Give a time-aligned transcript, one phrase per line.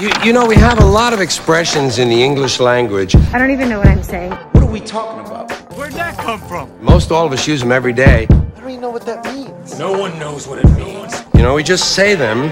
[0.00, 3.14] You, you know, we have a lot of expressions in the English language.
[3.14, 4.32] I don't even know what I'm saying.
[4.32, 5.52] What are we talking about?
[5.76, 6.70] Where'd that come from?
[6.82, 8.26] Most all of us use them every day.
[8.30, 9.78] I don't even know what that means.
[9.78, 11.22] No one knows what it means.
[11.34, 12.44] You know, we just say them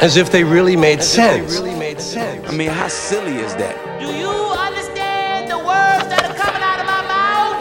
[0.00, 1.54] as if they really made sense.
[1.54, 2.48] If they really made sense.
[2.48, 3.74] I mean, how silly is that?
[3.98, 7.56] Do you understand the words that are coming out of my mouth?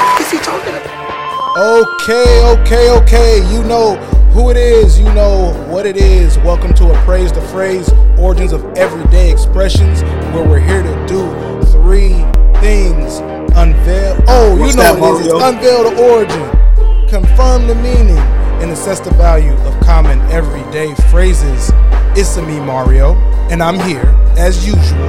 [0.00, 1.58] What is he talking about?
[2.00, 3.54] Okay, okay, okay.
[3.54, 3.98] You know
[4.32, 6.38] who it is, you know what it is.
[6.38, 11.26] Welcome to Appraise the Phrase, Origins of Everyday Expressions, where we're here to do
[11.72, 12.14] three
[12.60, 13.18] things.
[13.56, 15.32] Unveil, oh, What's you know that, what it is.
[15.32, 18.16] It's unveil the origin, confirm the meaning,
[18.62, 21.72] and assess the value of common everyday phrases.
[22.16, 23.16] It's a me, Mario,
[23.50, 25.08] and I'm here, as usual,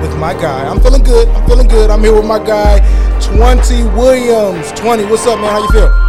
[0.00, 0.68] with my guy.
[0.68, 1.28] I'm feeling good.
[1.30, 1.90] I'm feeling good.
[1.90, 2.78] I'm here with my guy,
[3.20, 4.70] 20 Williams.
[4.72, 5.50] 20, what's up, man?
[5.50, 6.05] How you feel?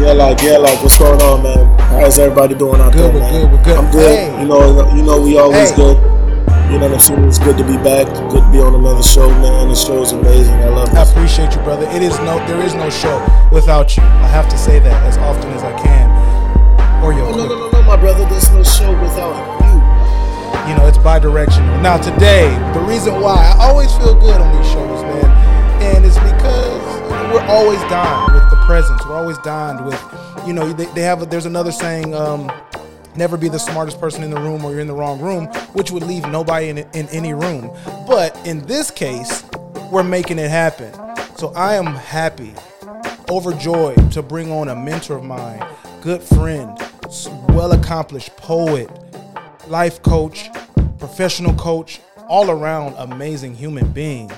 [0.00, 1.78] Yeah, like, yeah, like, what's going on, man?
[1.78, 3.32] How's everybody doing out Good, there, we're man?
[3.32, 3.76] good, we're good.
[3.78, 4.18] I'm good.
[4.18, 4.40] Hey.
[4.42, 5.76] You know, you know, we always Hey.
[5.76, 5.96] good.
[6.70, 7.24] You know what I'm saying?
[7.24, 8.06] It's good to be back.
[8.30, 9.68] Good to be on another show, man.
[9.68, 10.54] The show's amazing.
[10.54, 10.96] I love it.
[10.96, 11.86] I appreciate you, brother.
[11.90, 13.14] It is no, there is no show
[13.52, 14.02] without you.
[14.02, 16.10] I have to say that as often as I can.
[17.04, 17.72] Or your No, no, clip.
[17.72, 18.24] no, no, my brother.
[18.28, 20.72] There's no show without you.
[20.72, 21.78] You know, it's bi-directional.
[21.80, 25.30] Now today, the reason why I always feel good on these shows, man,
[25.94, 26.82] and it's because
[27.30, 28.32] we're always dying
[28.66, 29.04] presence.
[29.06, 30.00] We're always dined with,
[30.46, 31.22] you know, they, they have.
[31.22, 32.14] A, there's another saying.
[32.14, 32.50] Um,
[33.16, 35.92] Never be the smartest person in the room or you're in the wrong room, which
[35.92, 37.70] would leave nobody in, in any room.
[38.08, 39.44] But in this case,
[39.92, 40.92] we're making it happen.
[41.36, 42.54] So I am happy,
[43.30, 45.64] overjoyed to bring on a mentor of mine,
[46.02, 46.76] good friend,
[47.50, 48.90] well accomplished poet,
[49.68, 50.48] life coach,
[50.98, 54.32] professional coach, all around amazing human being.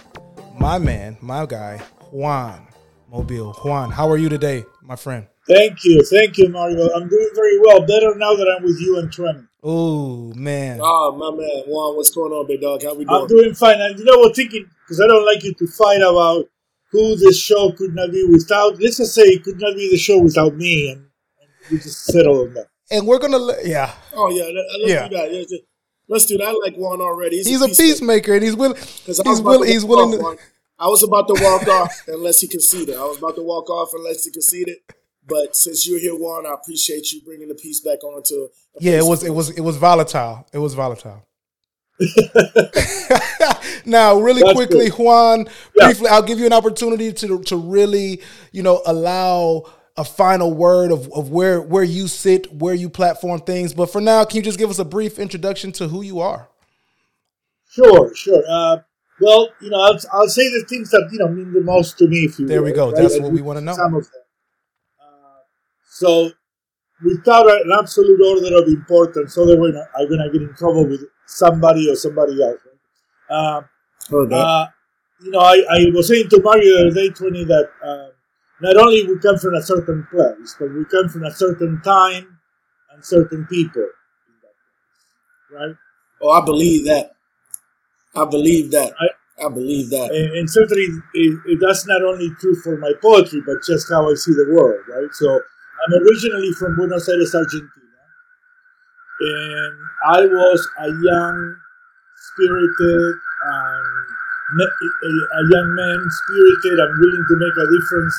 [0.59, 1.79] My man, my guy,
[2.11, 2.67] Juan
[3.13, 3.55] Mobili.
[3.65, 5.27] Juan, how are you today, my friend?
[5.49, 6.89] Thank you, thank you, Mario.
[6.93, 7.81] I'm doing very well.
[7.87, 9.47] Better now that I'm with you and Trent.
[9.63, 10.81] Oh, man.
[10.83, 12.83] Ah, my man, Juan, what's going on, big dog?
[12.83, 13.21] How we doing?
[13.23, 13.43] I'm doing?
[13.45, 13.81] doing fine.
[13.81, 14.35] And you know what?
[14.35, 16.47] Thinking because I don't like you to fight about
[16.91, 18.81] who this show could not be without.
[18.81, 21.01] Let's just say it could not be the show without me, and,
[21.41, 22.67] and we just settle on that.
[22.91, 25.09] And we're gonna, let, yeah, Oh yeah, let, let's Yeah.
[25.09, 25.61] do that.
[26.09, 26.47] Let's do that.
[26.47, 27.43] I like Juan already.
[27.43, 28.75] he's a peacemaker, and he's willing.
[28.77, 29.69] Because I was He's willing.
[29.69, 30.39] He's willing to.
[30.79, 32.97] I was about to walk off unless he conceded.
[32.97, 34.77] I was about to walk off unless he conceded.
[35.29, 38.49] But since you're here, Juan, I appreciate you bringing the piece back on to.
[38.79, 39.25] Yeah, it was.
[39.25, 39.51] It was.
[39.51, 40.47] It was volatile.
[40.53, 41.27] It was volatile.
[43.87, 44.99] now, really That's quickly, good.
[44.99, 45.47] Juan.
[45.75, 45.87] Yeah.
[45.87, 48.23] Briefly, I'll give you an opportunity to to really,
[48.53, 49.65] you know, allow
[49.97, 53.75] a final word of, of where where you sit, where you platform things.
[53.75, 56.49] But for now, can you just give us a brief introduction to who you are?
[57.69, 58.45] Sure, sure.
[58.49, 58.79] Uh,
[59.21, 62.09] well, you know, I'll, I'll say the things that you know mean the most to
[62.09, 62.25] me.
[62.25, 62.87] If you There we go.
[62.87, 62.97] right?
[63.03, 63.75] That's And what we wanna know.
[63.75, 64.23] Some of them.
[65.01, 65.41] Uh,
[65.89, 66.31] so,
[67.03, 71.97] without an absolute order of importance, otherwise I'm gonna get in trouble with somebody or
[71.97, 72.61] somebody else.
[73.31, 73.37] Right?
[73.39, 73.63] Uh,
[74.35, 74.67] uh,
[75.23, 78.09] you know, I, I was saying to Mario the other day, 20, that uh,
[78.61, 82.39] not only we come from a certain place, but we come from a certain time
[82.93, 83.89] and certain people.
[85.51, 85.75] Right?
[86.21, 87.16] oh, I believe that.
[88.17, 88.93] I believe that.
[88.99, 90.09] I- I, believe that.
[90.17, 94.09] and, and certainly it, it, that's not only true for my poetry, but just how
[94.11, 95.13] I see the world, right?
[95.13, 97.69] So I'm originally from Buenos Aires, Argentina,
[99.21, 99.75] and
[100.09, 101.37] I was a young,
[102.33, 108.17] spirited, and a, a young man, spirited and willing to make a difference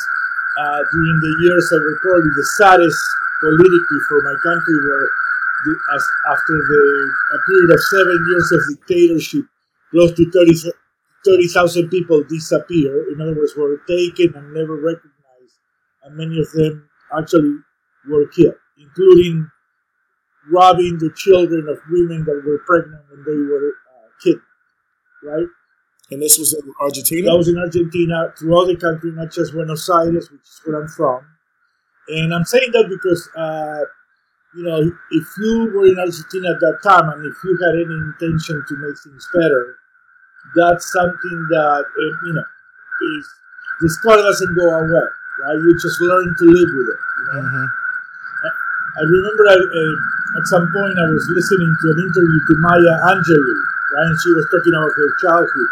[0.62, 3.02] uh, during the years that were probably the saddest
[3.42, 5.08] politically for my country, where
[5.66, 6.82] the, as, after the
[7.34, 9.46] a period of seven years of dictatorship,
[9.92, 10.54] close to 30
[11.26, 13.12] 30,000 people disappear.
[13.12, 15.60] In other words, were taken and never recognized,
[16.04, 17.58] and many of them actually
[18.08, 19.50] were killed, including
[20.50, 24.46] robbing the children of women that were pregnant when they were uh, kidnapped.
[25.24, 25.48] Right?
[26.12, 27.32] And this was in Argentina.
[27.32, 30.88] That was in Argentina, throughout the country, not just Buenos Aires, which is where I'm
[30.88, 31.26] from.
[32.08, 33.84] And I'm saying that because, uh,
[34.56, 34.80] you know,
[35.12, 38.76] if you were in Argentina at that time and if you had any intention to
[38.80, 39.76] make things better,
[40.56, 41.86] that's something that,
[42.24, 42.44] you know,
[43.18, 43.26] is
[43.82, 45.08] the scar doesn't go away,
[45.44, 45.58] right?
[45.58, 47.42] You just learn to live with it, you know?
[47.42, 47.68] Mhm.
[48.98, 52.96] I remember I, uh, at some point I was listening to an interview to Maya
[53.14, 53.58] Angelou,
[53.94, 54.08] right?
[54.10, 55.70] And she was talking about her childhood.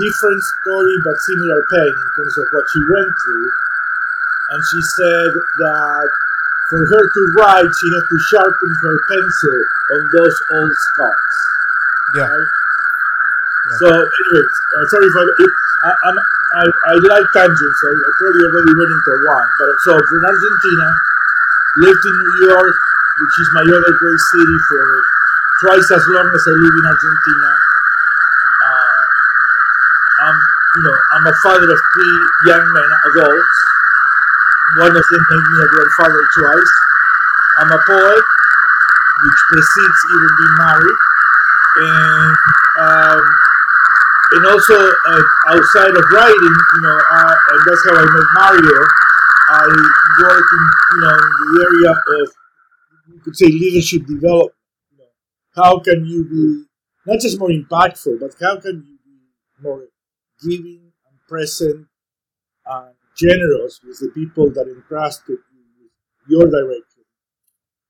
[0.00, 3.50] Different story, but similar pain in terms of what she went through.
[4.50, 6.08] And she said that
[6.70, 9.58] for her to write, she had to sharpen her pencil
[9.92, 11.36] on those old scars.
[12.16, 12.28] Yeah.
[12.28, 12.48] Right?
[13.64, 15.52] So, anyways, uh, sorry for it.
[15.84, 19.48] I, I'm, I, I like tangents, so I probably already went into one.
[19.56, 20.88] But so, from Argentina,
[21.80, 22.76] lived in New York
[23.20, 24.84] which is my other great city for
[25.62, 27.50] twice as long as I live in Argentina.
[28.58, 29.02] Uh,
[30.26, 30.38] I'm,
[30.74, 32.16] you know, I'm a father of three
[32.50, 33.56] young men, adults.
[34.82, 36.74] One of them made me a grandfather twice.
[37.62, 38.24] I'm a poet,
[39.22, 40.98] which precedes even being married,
[41.86, 42.36] and
[42.82, 43.22] um,
[44.34, 48.80] and also uh, outside of writing, you know, uh, and that's how I met Mario.
[49.50, 49.66] I
[50.22, 50.64] work in,
[50.94, 52.28] you know, in the area of,
[53.12, 54.54] you could say, leadership development.
[54.92, 55.10] You know,
[55.54, 56.64] how can you be
[57.06, 59.18] not just more impactful, but how can you be
[59.62, 59.84] more
[60.42, 61.86] giving and present
[62.66, 67.04] and generous with the people that entrusted you with your direction,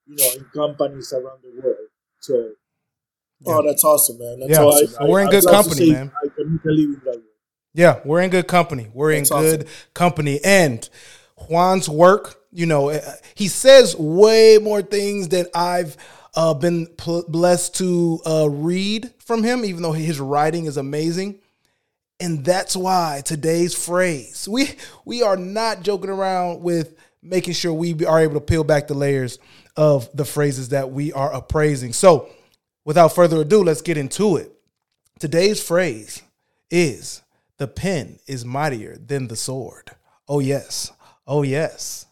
[0.06, 1.88] you know, in companies around the world.
[2.20, 2.52] So,
[3.47, 4.40] Oh, that's awesome, man.
[4.40, 4.64] That's Yeah.
[4.64, 4.87] awesome.
[4.88, 6.12] So we're in I'd good love company, say man.
[6.23, 7.23] I can live in that way.
[7.75, 8.88] Yeah, we're in good company.
[8.93, 9.58] We're That's in awesome.
[9.58, 10.41] good company.
[10.44, 10.88] And
[11.37, 13.00] Juan's work, you know, uh,
[13.35, 15.96] he says way more things than I've
[16.37, 21.41] uh, been pl- blessed to uh, read from him, even though his writing is amazing.
[22.20, 24.70] And that's why today's phrase, we
[25.05, 28.94] we are not joking around with making sure we are able to peel back the
[28.94, 29.38] layers
[29.76, 31.93] of the phrases that we are appraising.
[31.93, 32.29] So,
[32.85, 34.52] without further ado, let's get into it.
[35.19, 36.23] Today's phrase
[36.75, 37.23] is
[37.59, 39.93] the pen is mightier than the sword.
[40.29, 40.93] Oh, yes.
[41.25, 42.06] Oh, yes.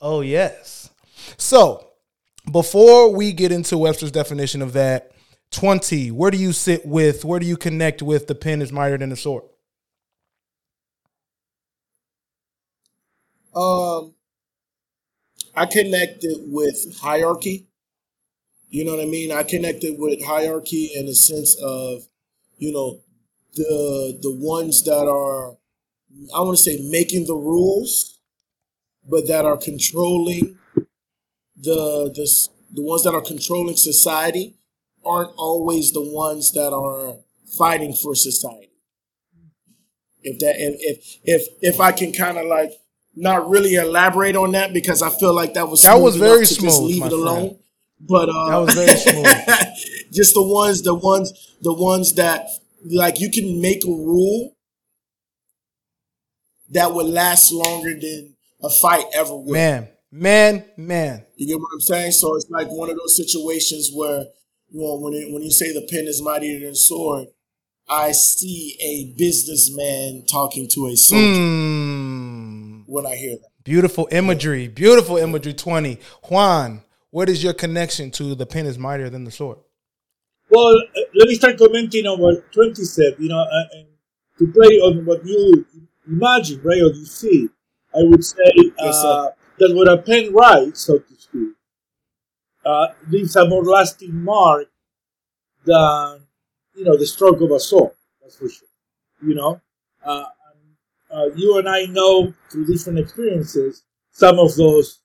[0.00, 0.90] Oh, yes.
[1.36, 1.88] So,
[2.50, 5.10] before we get into Webster's definition of that,
[5.50, 8.98] 20, where do you sit with, where do you connect with the pen is mightier
[8.98, 9.42] than the sword?
[13.54, 14.14] Um,
[15.54, 17.66] I connected with hierarchy.
[18.70, 19.32] You know what I mean?
[19.32, 22.02] I connected with hierarchy in the sense of,
[22.56, 23.00] you know,
[23.54, 25.56] the the ones that are,
[26.34, 28.18] I want to say, making the rules,
[29.08, 30.58] but that are controlling
[31.56, 34.56] the the the ones that are controlling society
[35.04, 37.16] aren't always the ones that are
[37.58, 38.70] fighting for society.
[40.22, 42.72] If that if if if, if I can kind of like
[43.14, 46.54] not really elaborate on that because I feel like that was That was very to
[46.54, 47.48] just smooth, leave it alone.
[47.48, 47.58] friend.
[48.00, 49.26] But uh, That was very smooth.
[50.12, 52.48] just the ones, the ones, the ones that
[52.90, 54.54] like you can make a rule
[56.70, 59.52] that would last longer than a fight ever will.
[59.52, 61.24] Man, man, man.
[61.36, 62.12] You get what I'm saying?
[62.12, 64.24] So it's like one of those situations where
[64.70, 67.28] you know when it, when you say the pen is mightier than the sword,
[67.88, 73.48] I see a businessman talking to a soldier Mm, when I hear that.
[73.64, 74.68] beautiful imagery.
[74.68, 75.98] Beautiful imagery 20.
[76.24, 79.58] Juan, what is your connection to the pen is mightier than the sword?
[80.52, 83.86] Well, uh, let me start commenting on what 20 said, you know, uh, and
[84.38, 85.64] to play on what you
[86.06, 87.48] imagine, right, or you see.
[87.94, 89.34] I would say uh, sir.
[89.60, 91.50] that when a pen writes, so to speak,
[92.66, 94.68] uh, leaves a more lasting mark
[95.64, 96.22] than,
[96.74, 98.68] you know, the stroke of a sword, that's for sure.
[99.22, 99.60] You know,
[100.04, 100.24] uh,
[101.10, 105.00] and, uh, you and I know through different experiences some of those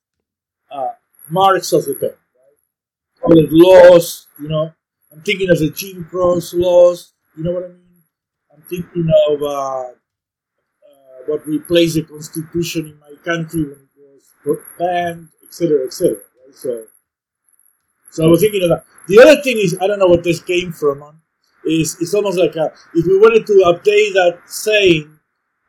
[0.72, 0.90] uh,
[1.30, 3.24] marks of the pen, right?
[3.24, 4.74] All the laws, you know,
[5.12, 7.14] I'm thinking of the Jim Crow laws.
[7.36, 8.04] You know what I mean?
[8.54, 9.94] I'm thinking of uh, uh,
[11.28, 16.16] what replaced the constitution in my country when it was banned, etc., etc.
[16.16, 16.56] Right?
[16.56, 16.86] So,
[18.12, 18.86] so I was thinking of that.
[19.08, 21.22] The other thing is, I don't know what this came from.
[21.66, 25.20] Is it's almost like a, if we wanted to update that saying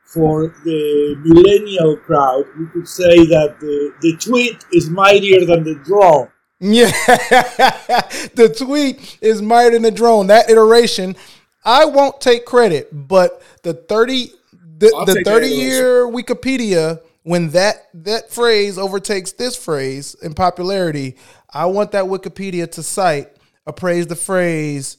[0.04, 5.74] for the millennial crowd, we could say that the, the tweet is mightier than the
[5.74, 6.28] drone.
[6.60, 6.90] Yeah.
[8.34, 10.28] the tweet is mired in the drone.
[10.28, 11.16] That iteration,
[11.64, 14.32] I won't take credit, but the 30
[14.78, 21.16] the, I'll the 30 year Wikipedia when that that phrase overtakes this phrase in popularity,
[21.52, 23.30] I want that Wikipedia to cite
[23.66, 24.96] appraise the phrase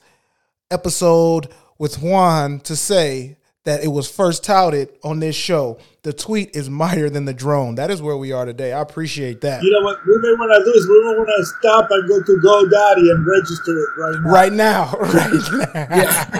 [0.69, 1.47] episode
[1.79, 3.37] with Juan to say
[3.69, 5.77] that it was first touted on this show.
[6.01, 7.75] The tweet is mightier than the drone.
[7.75, 8.73] That is where we are today.
[8.73, 9.61] I appreciate that.
[9.61, 12.09] You know what we may want to do is we may want to stop and
[12.09, 14.31] go to GoDaddy and register it right now.
[14.31, 14.91] Right now,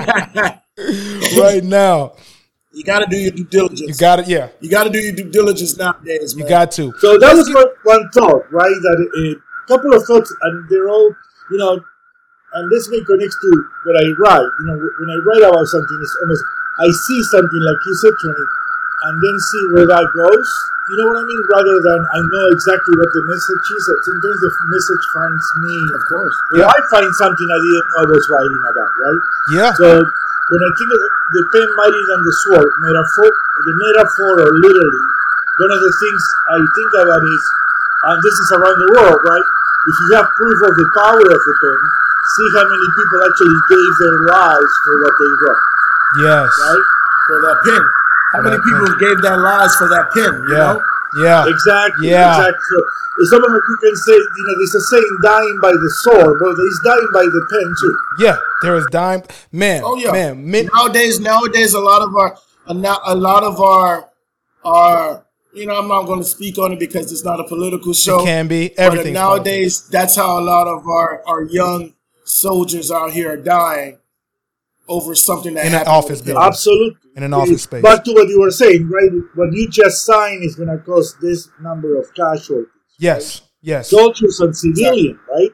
[0.09, 0.62] right now,
[1.43, 2.13] right now.
[2.74, 3.81] You got to do your due diligence.
[3.81, 4.27] You got it.
[4.27, 6.45] Yeah, You got to do your due diligence nowadays, man.
[6.45, 6.93] you got to.
[7.00, 8.74] So that was one, one thought, right?
[8.74, 11.13] That uh, a couple of thoughts, and they're all,
[11.51, 11.79] you know,
[12.53, 13.50] and this may connect to
[13.86, 14.50] what I write.
[14.62, 16.43] You know, when I write about something, it's almost
[16.79, 18.45] I see something like you said, Tony,
[19.07, 20.50] and then see where that goes.
[20.89, 21.43] You know what I mean?
[21.45, 23.83] Rather than I know exactly what the message is.
[24.09, 25.75] Sometimes the message finds me.
[25.93, 26.36] Of course.
[26.57, 29.21] Or I find something I didn't know I was writing about, right?
[29.53, 31.01] Yeah, So when I think of
[31.38, 35.03] the pen mightier than the sword, metaphor, the metaphor or literally,
[35.62, 37.43] one of the things I think about is,
[38.09, 39.48] and this is around the world, right?
[39.88, 41.79] if you have proof of the power of the pen,
[42.36, 45.63] see how many people actually gave their lives for what they wrote,
[46.17, 46.47] Yes.
[46.49, 46.85] right?
[47.27, 47.83] For that pin.
[48.33, 50.33] How For many people gave their lives for that pin?
[50.49, 50.73] You Yeah.
[50.73, 50.81] know?
[51.21, 51.47] Yeah.
[51.47, 52.09] Exactly.
[52.09, 52.37] Yeah.
[52.37, 52.65] Exactly.
[52.69, 52.83] So,
[53.19, 56.39] it's someone like you can say, you know, there's a saying, dying by the sword,
[56.39, 57.97] but he's dying by the pen too.
[58.19, 58.37] Yeah.
[58.61, 59.23] There is dime.
[59.51, 59.81] Man.
[59.83, 60.11] Oh yeah.
[60.33, 60.69] Man.
[60.73, 62.37] Nowadays, nowadays, a lot of our,
[62.67, 64.09] a lot of our,
[64.63, 67.93] our, you know, I'm not going to speak on it because it's not a political
[67.93, 68.21] show.
[68.21, 68.77] it can be.
[68.77, 69.13] Everything.
[69.13, 73.98] nowadays, that's how a lot of our, our young soldiers out here are dying
[74.89, 76.34] over something that In an office with them.
[76.36, 76.48] building.
[76.48, 77.12] Absolutely.
[77.15, 77.81] In an office space.
[77.84, 79.12] Back to what you were saying, right?
[79.36, 82.67] What you just signed is going to cost this number of casualties.
[82.98, 83.41] Yes.
[83.62, 83.89] Yes.
[83.89, 85.51] Soldiers and civilian, right?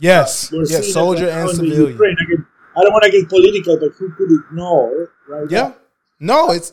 [0.00, 0.50] yes.
[0.52, 0.92] We're Yes.
[0.92, 1.94] Soldier and in civilian.
[1.94, 2.46] Again,
[2.76, 5.50] I don't want to get political, but who could ignore, right?
[5.50, 5.72] Yeah.
[6.18, 6.72] No, it's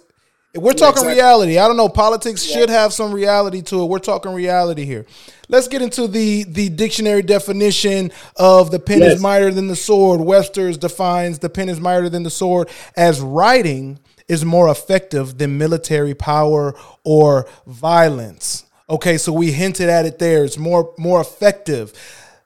[0.55, 1.13] we're talking exactly.
[1.13, 1.57] reality.
[1.59, 1.89] I don't know.
[1.89, 3.85] Politics should have some reality to it.
[3.85, 5.05] We're talking reality here.
[5.47, 9.15] Let's get into the the dictionary definition of the pen Yes.
[9.15, 10.21] is mightier than the sword.
[10.21, 15.57] Webster's defines the pen is mightier than the sword as writing is more effective than
[15.57, 18.65] military power or violence.
[18.89, 20.43] Okay, so we hinted at it there.
[20.45, 21.93] It's more more effective.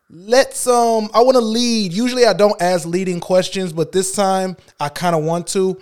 [0.09, 1.93] Let's um I want to lead.
[1.93, 5.79] Usually I don't ask leading questions, but this time I kind of want to.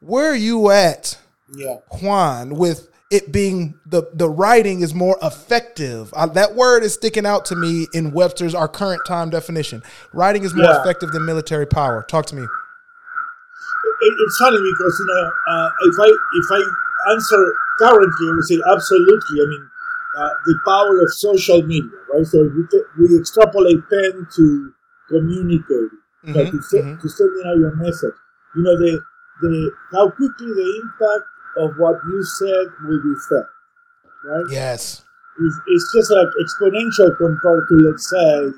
[0.00, 1.16] Where are you at,
[1.54, 1.76] Yeah.
[2.00, 6.12] Juan, with it being the the writing is more effective?
[6.14, 9.82] Uh, that word is sticking out to me in Webster's our current time definition.
[10.14, 10.80] Writing is more Yeah.
[10.80, 12.04] effective than military power.
[12.08, 12.42] Talk to me.
[12.42, 18.44] It, it's funny because you know uh, if I if I answer currently, I would
[18.44, 19.36] say absolutely.
[19.42, 19.70] I mean,
[20.18, 22.26] uh, the power of social media, right?
[22.26, 22.64] So we
[23.08, 24.72] we extrapolate pen to
[25.08, 25.90] communicate,
[26.24, 27.00] like to, se- mhm.
[27.00, 28.14] to sending out your message.
[28.56, 29.00] You know the
[29.42, 31.24] the how quickly the impact
[31.56, 33.46] of what you said will be felt,
[34.24, 34.46] right?
[34.50, 35.04] Yes.
[35.40, 38.52] It's, it's just like exponential compared to let's say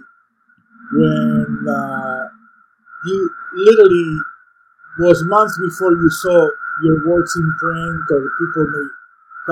[0.93, 2.29] when uh,
[3.07, 4.19] you literally
[4.99, 6.49] was months before you saw
[6.83, 8.89] your words in print or people may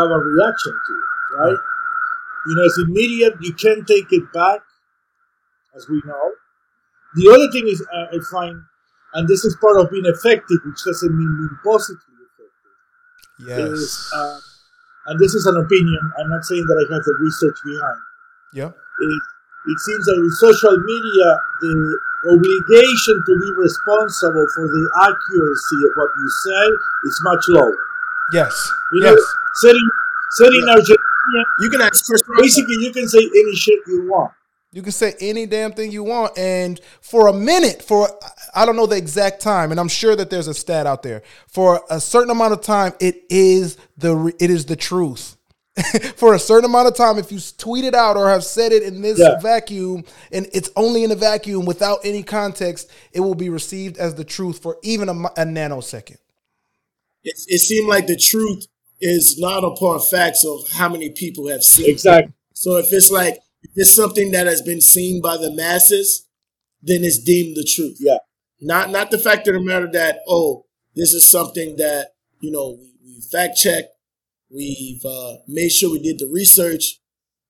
[0.02, 1.58] have a reaction to it, right?
[2.46, 3.34] You know, it's immediate.
[3.40, 4.61] You can't take it back,
[5.76, 6.32] as we know.
[7.14, 8.62] The other thing is, uh, I find,
[9.14, 12.12] and this is part of being effective, which doesn't mean being positively
[13.44, 14.11] effective, is, Yes.
[14.14, 14.38] uh,
[15.11, 16.02] and this is an opinion.
[16.18, 18.00] I'm not saying that I have the research behind
[18.52, 18.68] yeah.
[18.70, 19.22] it,
[19.66, 21.28] it seems that with social media,
[21.62, 21.75] the
[22.34, 26.64] obligation to be responsible for the accuracy of what you say
[27.08, 27.76] is much lower.
[28.32, 28.52] Yes.
[28.92, 29.14] You yes.
[29.14, 29.18] know,
[29.62, 29.88] setting,
[30.38, 32.42] setting Argentina, You can ask Rock.
[32.42, 34.32] basically, you can say any shit you want.
[34.75, 38.09] You can say any damn thing you want, and for a minute, for
[38.55, 41.23] I don't know the exact time, and I'm sure that there's a stat out there.
[41.47, 45.37] For a certain amount of time, it is the it is the truth.
[46.17, 48.83] for a certain amount of time, if you tweet it out or have said it
[48.83, 49.38] in this Yeah.
[49.41, 54.14] vacuum, and it's only in a vacuum without any context, it will be received as
[54.14, 56.17] the truth for even a, a nanosecond.
[57.25, 58.67] it, it seemed like the truth
[59.00, 61.87] is not upon facts of how many people have seen.
[61.87, 61.91] it.
[61.93, 62.33] Exactly.
[62.55, 66.26] So if it's like if it's something that has been seen by the masses,
[66.83, 67.97] then it's deemed the truth.
[68.00, 68.19] Yeah.
[68.61, 72.78] Not not the fact of the matter that oh this is something that you know
[72.81, 73.90] we, we fact checked,
[74.50, 77.00] we've uh, made sure we did the research.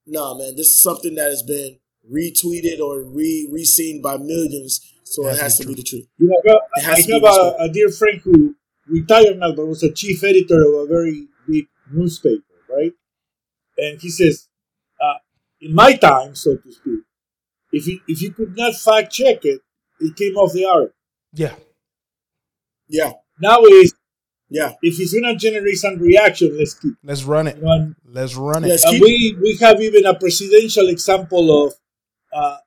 [0.07, 1.79] Nah, man, this is something that has been
[2.11, 6.07] retweeted or re re-seen by millions, so it has to be the truth.
[6.19, 7.61] You know, I It has I to be have respected.
[7.61, 8.57] a, a dear friend who
[8.89, 12.93] retired now, but was a chief editor of a very big newspaper, right?
[13.79, 14.49] And he says,
[15.63, 17.01] in my time, so to speak,
[17.73, 19.61] if you, if you could not fact check it,
[20.01, 20.91] it came off the air.
[21.33, 21.55] Yeah,
[22.89, 23.95] Yeah, Now is
[24.51, 24.73] yeah.
[24.83, 26.95] if it's gonna generate some reaction, let's keep.
[27.03, 27.57] let's run it.
[27.57, 28.69] You know, and, Let's run it.
[28.69, 31.73] Let's and we we have even a presidential example of.
[32.35, 32.59] Uh,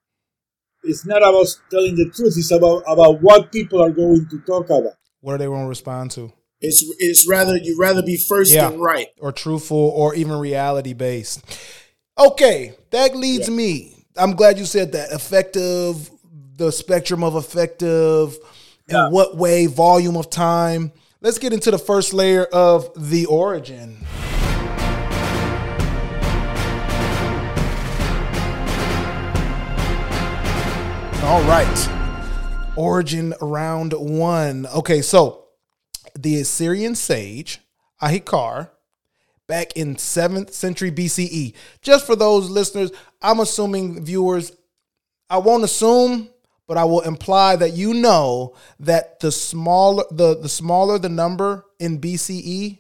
[0.84, 4.66] it's not about telling the truth; it's about about what people are going to talk
[4.70, 4.94] about.
[5.22, 6.32] What are they going to respond to?
[6.62, 8.70] It's it's rather you rather be first Yeah.
[8.70, 9.08] than right.
[9.20, 11.44] or truthful or even reality based.
[12.18, 14.06] Okay, that leads me.
[14.18, 15.12] I'm glad you said that.
[15.12, 16.10] Effective,
[16.56, 18.38] the spectrum of effective,
[18.88, 19.08] Yeah.
[19.08, 20.92] in what way, volume of time.
[21.22, 24.06] Let's get into the first layer of the origin.
[31.24, 31.90] All right.
[32.78, 34.68] Origin round one.
[34.68, 35.46] Okay, so
[36.18, 37.62] the Assyrian sage,
[38.00, 38.70] Ahikar,
[39.48, 41.54] back in 7th century BCE.
[41.82, 44.52] Just for those listeners, I'm assuming viewers,
[45.30, 46.30] I won't assume,
[46.68, 51.66] but I will imply that you know that the smaller the, the smaller the number
[51.80, 52.80] in BCE,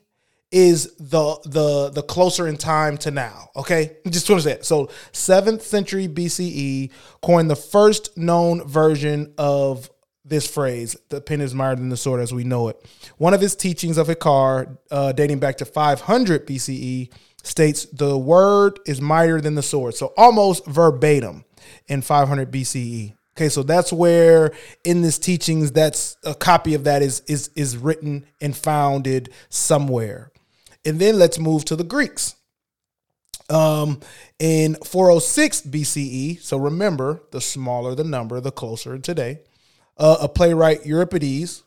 [0.55, 3.49] is the the the closer in time to now.
[3.57, 4.63] Okay, just to understand.
[4.63, 6.91] So, seventh century BCE
[7.21, 9.89] coined the first known version of
[10.25, 12.83] this phrase: "The pen is mightier than the sword," as we know it.
[13.17, 17.09] One of his teachings of Hikar, uh, dating back to 500 BCE,
[17.43, 19.95] states the word is mightier than the sword.
[19.95, 21.45] So, almost verbatim
[21.87, 23.13] in 500 BCE.
[23.37, 24.53] Okay, so that's where
[24.85, 30.31] in this teachings, that's a copy of that is is is written and founded somewhere.
[30.85, 32.35] And then let's move to the Greeks.
[33.49, 33.99] Um,
[34.39, 39.39] in 406 BCE, so remember, the smaller the number, the closer today.
[39.97, 41.63] Uh, a playwright Euripides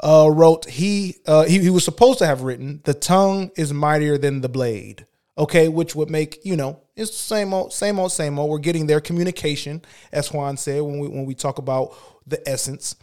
[0.00, 4.16] uh, wrote he, uh, he he was supposed to have written the tongue is mightier
[4.16, 5.06] than the blade.
[5.38, 8.50] Okay, which would make you know it's the same old, same old, same old.
[8.50, 11.94] We're getting their communication, as Juan said when we when we talk about
[12.26, 12.96] the essence.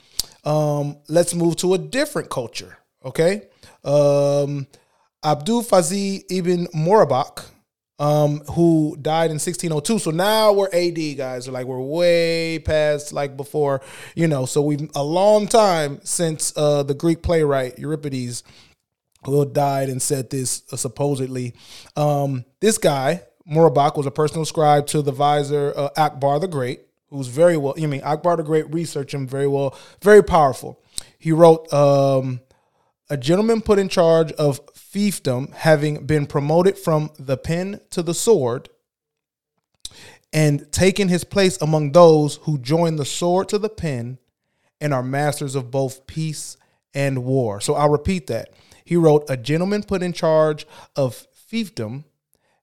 [0.43, 2.77] Um, let's move to a different culture.
[3.03, 3.47] Okay,
[3.83, 4.67] um,
[5.23, 7.45] Abdul Fazi ibn Morabak,
[7.99, 9.99] um, who died in 1602.
[9.99, 11.47] So now we're AD guys.
[11.47, 13.81] Like we're way past like before,
[14.15, 14.45] you know.
[14.45, 18.43] So we've a long time since uh, the Greek playwright Euripides
[19.23, 21.53] who died and said this uh, supposedly.
[21.95, 26.81] Um, this guy, Murabak, was a personal scribe to the vizier uh, Akbar the Great,
[27.09, 30.81] who's very well, you mean Akbar the Great researched him very well, very powerful.
[31.17, 32.41] He wrote, um,
[33.09, 34.59] a gentleman put in charge of
[34.93, 38.69] fiefdom, having been promoted from the pen to the sword,
[40.33, 44.17] and taken his place among those who join the sword to the pen
[44.79, 46.57] and are masters of both peace
[46.93, 47.61] and war.
[47.61, 48.49] So I'll repeat that.
[48.83, 52.03] He wrote, A gentleman put in charge of fiefdom,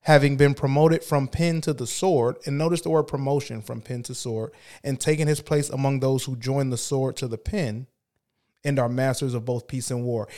[0.02, 4.02] having been promoted from pen to the sword, and notice the word promotion from pen
[4.04, 4.52] to sword,
[4.82, 7.86] and taken his place among those who join the sword to the pen
[8.64, 10.28] and are masters of both peace and war.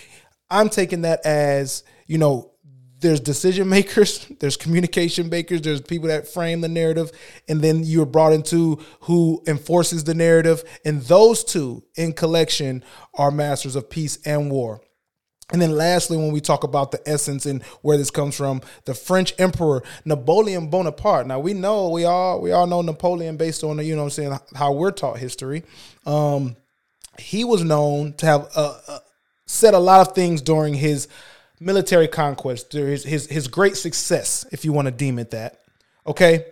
[0.50, 2.52] I'm taking that as, you know,
[3.00, 7.12] there's decision makers, there's communication makers, there's people that frame the narrative,
[7.48, 10.64] and then you're brought into who enforces the narrative.
[10.84, 14.80] And those two in collection are masters of peace and war.
[15.52, 18.94] And then lastly, when we talk about the essence and where this comes from, the
[18.94, 21.28] French Emperor Napoleon Bonaparte.
[21.28, 24.36] Now we know we all we all know Napoleon based on you know I'm saying
[24.56, 25.62] how we're taught history.
[26.04, 26.56] Um,
[27.18, 28.98] he was known to have uh, uh,
[29.46, 31.08] said a lot of things during his
[31.60, 35.60] military conquest, his, his his great success, if you want to deem it that.
[36.06, 36.46] Okay,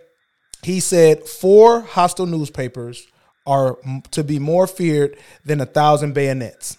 [0.63, 3.05] he said four hostile newspapers
[3.45, 3.77] are
[4.11, 6.77] to be more feared than a thousand bayonets.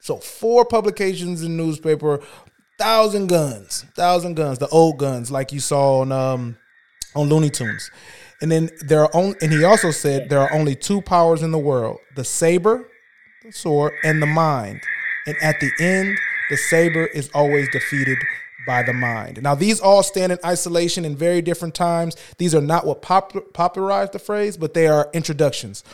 [0.00, 2.20] So four publications in newspaper,
[2.78, 6.58] thousand guns, thousand guns, the old guns like you saw on um,
[7.14, 7.90] on Looney Tunes.
[8.42, 11.52] And then there are only, and he also said there are only two powers in
[11.52, 12.86] the world: the saber,
[13.42, 14.82] the sword, and the mind.
[15.26, 16.18] And at the end,
[16.50, 18.18] the saber is always defeated
[18.66, 19.42] by the mind.
[19.42, 22.16] Now, these all stand in isolation in very different times.
[22.38, 25.84] These are not what pop- popularized the phrase, but they are introductions.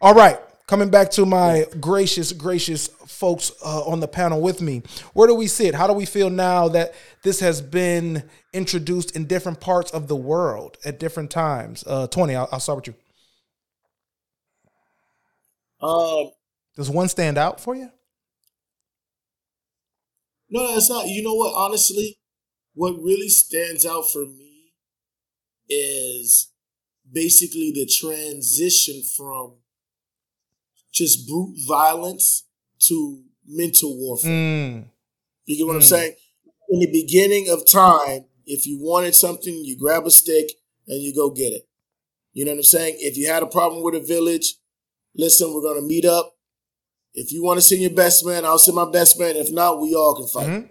[0.00, 4.82] All right, coming back to my gracious, gracious folks uh, on the panel with me.
[5.14, 5.74] Where do we sit?
[5.74, 10.16] How do we feel now that this has been introduced in different parts of the
[10.16, 11.84] world at different times?
[11.86, 12.94] Uh, 20, I'll, I'll start with you.
[15.86, 16.30] Um,
[16.76, 17.90] Does one stand out for you?
[20.48, 21.08] No, no, it's not.
[21.08, 21.54] You know what?
[21.54, 22.18] Honestly,
[22.74, 24.72] what really stands out for me
[25.68, 26.52] is
[27.10, 29.54] basically the transition from
[30.92, 32.44] just brute violence
[32.80, 34.30] to mental warfare.
[34.30, 34.84] Mm.
[35.44, 35.88] You get what I'm Mm.
[35.88, 36.16] saying?
[36.70, 40.50] In the beginning of time, if you wanted something, you grab a stick
[40.86, 41.68] and you go get it.
[42.32, 42.96] You know what I'm saying?
[42.98, 44.56] If you had a problem with a village,
[45.14, 46.35] listen, we're gonna meet up.
[47.16, 49.36] If you want to send your best man, I'll send my best man.
[49.36, 50.46] If not, we all can fight.
[50.48, 50.70] Mhm.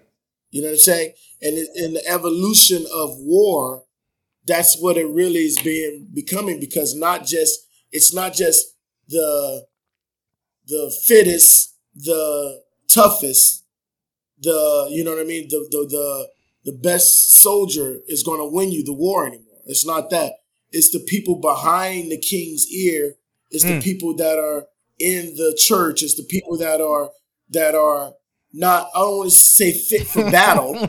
[0.52, 1.12] You know what I'm saying?
[1.42, 3.84] And in the evolution of war,
[4.46, 8.64] that's what it really is being becoming because not just it's not just
[9.08, 9.66] the
[10.68, 13.64] the fittest, the toughest,
[14.40, 16.28] the you know what I mean, the the the,
[16.72, 19.60] the best soldier is going to win you the war anymore.
[19.66, 20.32] It's not that.
[20.70, 23.16] It's the people behind the king's ear.
[23.50, 23.82] It's the Mm.
[23.82, 24.66] people that are
[24.98, 26.02] in the church.
[26.02, 27.10] It's the people that are
[27.50, 28.14] that are
[28.52, 28.88] not.
[28.94, 30.88] I don't want to say fit for battle,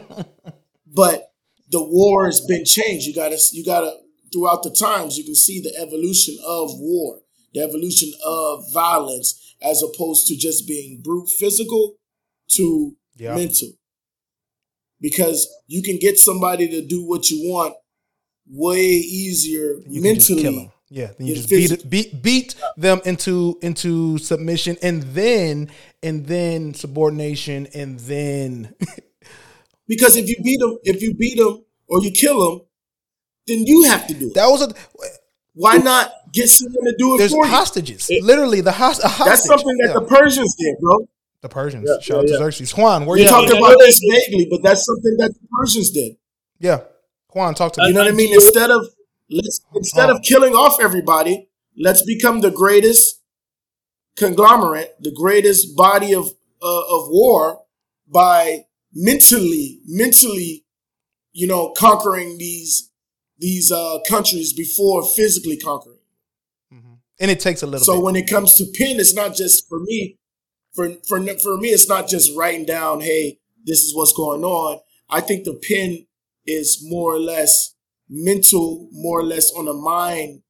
[0.86, 1.32] but
[1.70, 3.06] the war has been changed.
[3.08, 3.94] You gotta you gotta
[4.32, 7.20] throughout the times you can see the evolution of war,
[7.54, 11.96] the evolution of violence, as opposed to just being brute physical
[12.52, 13.36] to Yeah.
[13.36, 13.70] mental.
[15.00, 17.76] Because you can get somebody to do what you want
[18.50, 20.72] way easier You can just kill mentally.
[20.92, 20.98] 'Em.
[20.98, 25.70] Yeah, then you than just beat, beat beat them into into submission, and then
[26.04, 28.74] and then subordination, and then
[29.88, 32.62] Because if you beat them, if you beat them or you kill them,
[33.48, 34.34] then you have to do it.
[34.34, 34.74] That was a.
[35.54, 37.52] Why not get someone to do it There's for you?
[37.52, 38.12] hostages.
[38.22, 39.26] Literally, the host, a hostage.
[39.32, 39.94] That's something that Yeah.
[39.94, 41.08] the Persians did, bro.
[41.42, 41.90] the Persians.
[41.90, 42.38] Yeah, Shout out yeah, to yeah.
[42.40, 42.72] Xerxes.
[42.78, 43.58] Juan, where We you talked at?
[43.58, 46.18] about this vaguely, but that's something that the Persians did.
[46.60, 46.82] Yeah,
[47.34, 48.34] Juan, talk to You know what I mean?
[48.34, 48.88] Instead of
[49.32, 53.22] let's instead of killing off everybody, let's become the greatest
[54.16, 56.26] conglomerate, the greatest body of
[56.62, 57.62] uh, of war
[58.08, 60.66] by mentally, mentally,
[61.34, 62.92] you know, conquering these
[63.38, 66.00] these uh, countries before physically conquering.
[66.74, 66.94] Mm-hmm.
[67.20, 68.04] and it takes a little So bit.
[68.04, 70.18] when it comes to pen, it's not just for me.
[70.74, 74.80] For for for me, it's not just writing down, "Hey, this is what's going on."
[75.10, 76.08] I think the pen
[76.46, 77.74] is more or less
[78.10, 80.42] mental, more or less on a mind,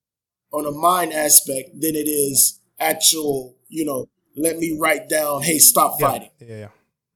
[0.51, 3.55] on a mind aspect than it is actual.
[3.69, 6.67] You know, let me write down, "Hey, stop yeah, fighting." yeah, yeah.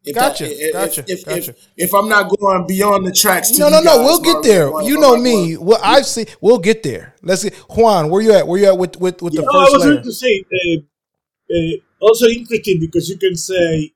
[0.03, 1.51] If Gotcha, that- if, gotcha, If, gotcha.
[1.51, 3.97] If, if I'm not going beyond the tracks, to No, no, no.
[3.97, 4.71] guys, We'll get there.
[4.71, 5.53] Juan, You know me.
[5.53, 6.25] going- Well, I've seen.
[6.41, 7.13] We'll get there.
[7.21, 8.09] Let's get Juan.
[8.09, 8.47] Where you at?
[8.47, 11.53] Where you at with with with the No, I first was going to say uh,
[11.53, 11.77] uh,
[12.07, 13.93] also interesting because you can say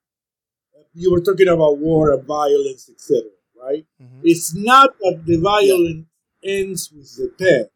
[0.93, 3.23] you were talking about war and violence, etc.
[3.60, 3.86] Right?
[3.99, 4.21] Mhm.
[4.23, 6.05] It's not that the violence
[6.45, 7.67] ends with the pair.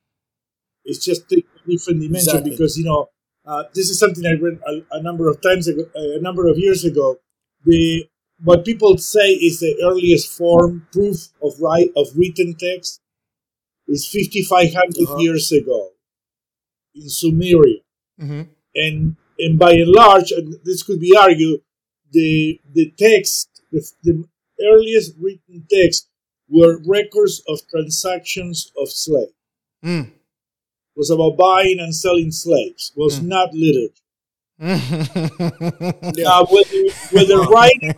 [0.86, 2.52] It's just a different dimension Exactly.
[2.52, 3.10] because you know
[3.46, 6.58] uh, this is something I read a, a number of times ago, a number of
[6.58, 7.18] years ago.
[7.66, 8.08] The
[8.44, 13.02] what people say is the earliest form proof of right of written text
[13.88, 15.18] is 5500 Uh-huh.
[15.20, 15.90] years ago
[16.96, 17.82] in Sumeria
[18.22, 18.48] Mhm.
[18.76, 21.62] and and by and large, and this could be argued,
[22.12, 24.26] the the text, the, the
[24.72, 26.08] earliest written text,
[26.50, 29.34] were records of transactions of slaves.
[29.84, 30.12] Mm.
[30.96, 32.92] Was about buying and selling slaves.
[32.96, 33.94] Was not literature.
[36.18, 37.94] Now, whether whether writing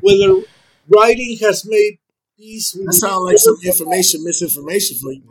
[0.00, 0.42] whether
[0.88, 1.98] writing has made
[2.38, 5.22] peace with That sounds like some information, misinformation for you.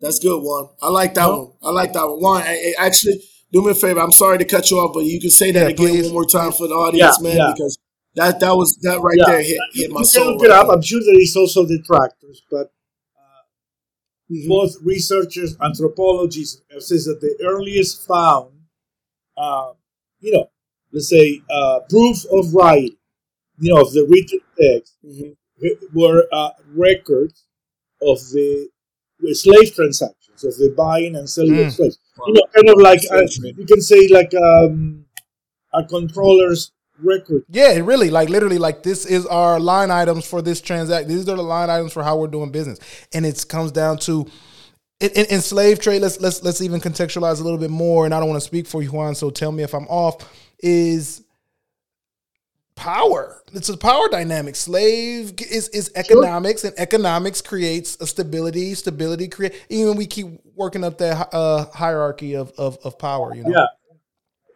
[0.00, 0.68] That's good, one.
[0.80, 1.52] I like that one.
[1.62, 2.20] I like that one.
[2.22, 4.00] One, I, I- actually, do me a favor.
[4.00, 6.04] I'm sorry to cut you off, but you can say that Yeah, again please.
[6.04, 7.52] one more time for the audience, Yeah, man, yeah.
[7.52, 7.78] because
[8.16, 9.26] that that was that right Yeah.
[9.26, 10.24] there hit you, hit my you soul.
[10.24, 10.66] can look it up.
[10.66, 10.76] there.
[10.76, 12.72] I'm sure there is also detractors, but
[14.30, 14.48] Mhm.
[14.48, 18.52] both researchers, anthropologists, says that the earliest found,
[19.36, 19.72] uh,
[20.20, 20.48] you know,
[20.92, 22.96] let's say uh, proof of writing,
[23.58, 25.36] you know, of the written text, Mhm.
[25.92, 27.44] were uh, records
[28.00, 28.68] of the,
[29.18, 31.66] the slave transactions, of the buying and selling Mm.
[31.66, 31.98] of slaves.
[32.26, 33.56] You know, kind of like uh, trade.
[33.58, 35.06] you can say like um,
[35.72, 36.70] a controller's
[37.02, 37.44] record.
[37.48, 41.08] Yeah, really, like literally, like this is our line items for this transact.
[41.08, 42.78] These are the line items for how we're doing business,
[43.12, 44.26] and it comes down to
[45.00, 46.02] in, in, slave trade.
[46.02, 48.04] Let's let's let's even contextualize a little bit more.
[48.04, 49.14] And I don't want to speak for you, Juan.
[49.14, 50.28] So tell me if I'm off.
[50.62, 51.22] Is
[52.76, 53.42] power?
[53.52, 54.56] It's a power dynamic.
[54.56, 58.74] Slave is is economics, and economics creates a stability.
[58.74, 59.54] Stability create.
[59.70, 63.34] Even we keep working up that uh, hierarchy of, of of power.
[63.34, 63.50] You know.
[63.50, 63.66] Yeah.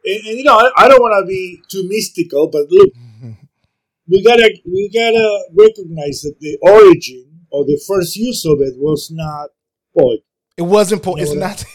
[0.05, 2.91] And, and, you know, I, I don't want to be too mystical, but look,
[4.09, 9.11] we gotta we gotta recognize that the origin or the first use of it was
[9.11, 9.51] not
[9.97, 10.25] poetry.
[10.57, 11.03] It wasn't.
[11.03, 11.27] poetry.
[11.29, 11.75] You it's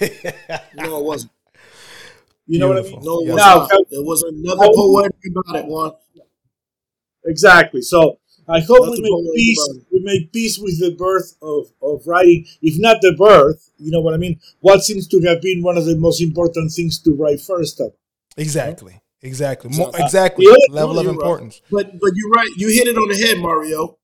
[0.49, 0.63] not.
[0.75, 1.31] No, it wasn't.
[2.47, 2.99] You know what I Beautiful.
[2.99, 3.05] mean?
[3.05, 3.33] No, it Yeah.
[3.33, 3.89] was Now, not.
[3.91, 5.91] There was another poetic about it, one.
[7.25, 7.81] Exactly.
[7.81, 9.69] So I hope That's we make peace.
[9.91, 12.45] We make peace with the birth of, of writing.
[12.61, 14.39] If not the birth, you know what I mean.
[14.61, 17.93] What seems to have been one of the most important things to write first of.
[18.39, 19.01] Exactly.
[19.21, 19.69] Exactly.
[19.75, 20.05] More, Exactly.
[20.05, 20.45] exactly.
[20.47, 21.21] Yeah, Level no, of you're right.
[21.21, 21.61] importance.
[21.69, 22.49] But but you're right.
[22.57, 23.97] You hit it on the head, Mario,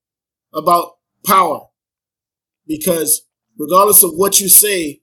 [0.52, 0.92] about
[1.24, 1.60] power.
[2.66, 3.22] Because
[3.58, 5.00] regardless of what you say,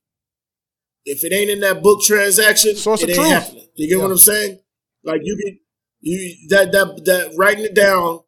[1.06, 3.30] if it ain't in that book transaction, Source it of ain't truth.
[3.30, 3.68] happening.
[3.76, 4.04] You get Yeah.
[4.04, 4.60] what I'm saying?
[5.04, 5.60] Like you can
[6.02, 8.20] you that that that writing it down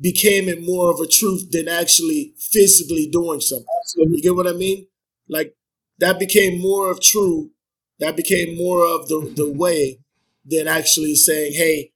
[0.00, 3.66] became it more of a truth than actually physically doing something.
[3.96, 4.86] You get what I mean?
[5.28, 5.54] Like
[5.98, 7.50] that became more of true.
[7.98, 10.00] That became more of the the way
[10.46, 11.92] than actually saying, "Hey,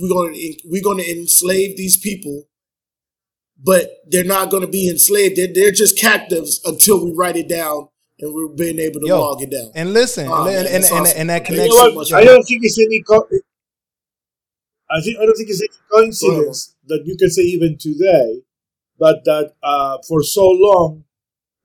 [0.00, 2.44] we're going to we're going to enslave these people."
[3.64, 5.36] But they're not going to be enslaved.
[5.36, 9.20] They're, they're just captives until we write it down and we're being able to Yo,
[9.20, 9.70] log it down.
[9.74, 11.20] And listen, Oh, and, man, and, that's and, awesome.
[11.20, 13.02] and that You You know so I don't think it's any.
[13.02, 13.28] Co-
[14.90, 18.42] I think I don't think it's any coincidence that you can say even today,
[18.98, 21.04] but that uh, for so long,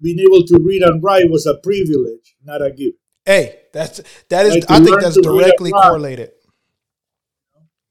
[0.01, 2.97] being able to read and write was a privilege, not a gift.
[3.27, 4.55] Hey, that's that is.
[4.55, 6.31] Like I think that's to read and directly correlated.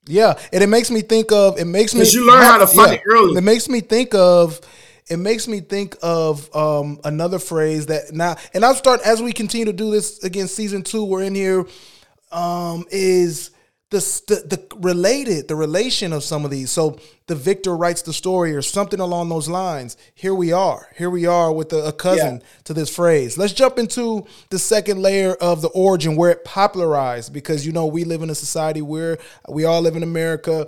[0.06, 1.58] Yeah, and it makes me think of.
[1.58, 2.06] It makes me.
[2.06, 3.36] you learn how to find it early.
[3.36, 4.58] It makes me think of.
[5.10, 9.34] It makes me think of um, another phrase that now, and I'll start as we
[9.34, 10.48] continue to do this again.
[10.48, 11.66] Season two, we're in here.
[12.32, 13.50] Um, is
[13.90, 16.70] the, the the related the relation of some of these.
[16.72, 19.96] So the victor writes the story or something along those lines.
[20.14, 20.88] Here we are.
[20.96, 22.46] Here we are with a, a cousin Yeah.
[22.64, 23.38] to this phrase.
[23.38, 27.86] Let's jump into the second layer of the origin where it popularized because you know
[27.86, 29.18] we live in a society where
[29.48, 30.66] we all live in America.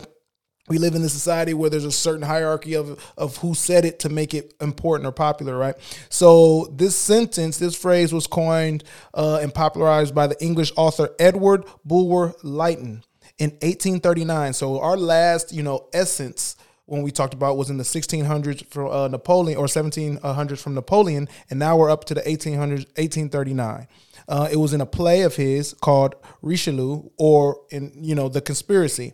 [0.68, 4.00] We live in a society where there's a certain hierarchy of of who said it
[4.00, 5.74] to make it important or popular, right?
[6.10, 11.64] So this sentence, this phrase was coined uh, and popularized by the English author Edward
[11.86, 13.02] Bulwer Lytton
[13.38, 14.52] in 1839.
[14.52, 18.90] So our last, you know, essence when we talked about was in the 1600s from
[18.90, 23.86] uh, Napoleon or 1700s from Napoleon, and now we're up to the 1800s, 1839.
[24.26, 28.40] Uh, it was in a play of his called Richelieu, or in you know the
[28.40, 29.12] conspiracy.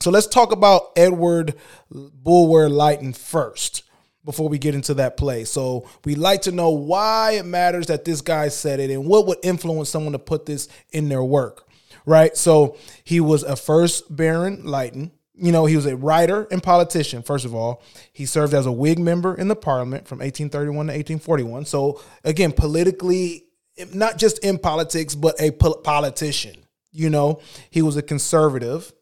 [0.00, 1.54] So let's talk about Edward
[1.90, 3.84] Bulwer Lytton first
[4.24, 5.44] before we get into that play.
[5.44, 9.26] So we'd like to know why it matters that this guy said it and what
[9.26, 11.68] would influence someone to put this in their work,
[12.06, 12.36] right?
[12.36, 15.12] So he was a first Baron Lytton.
[15.36, 17.82] You know, he was a writer and politician, first of all.
[18.12, 21.64] He served as a Whig member in the parliament from 1831 to 1841.
[21.64, 23.44] So again, politically,
[23.92, 26.54] not just in politics, but a pol- politician.
[26.92, 27.40] You know,
[27.70, 28.92] he was a conservative.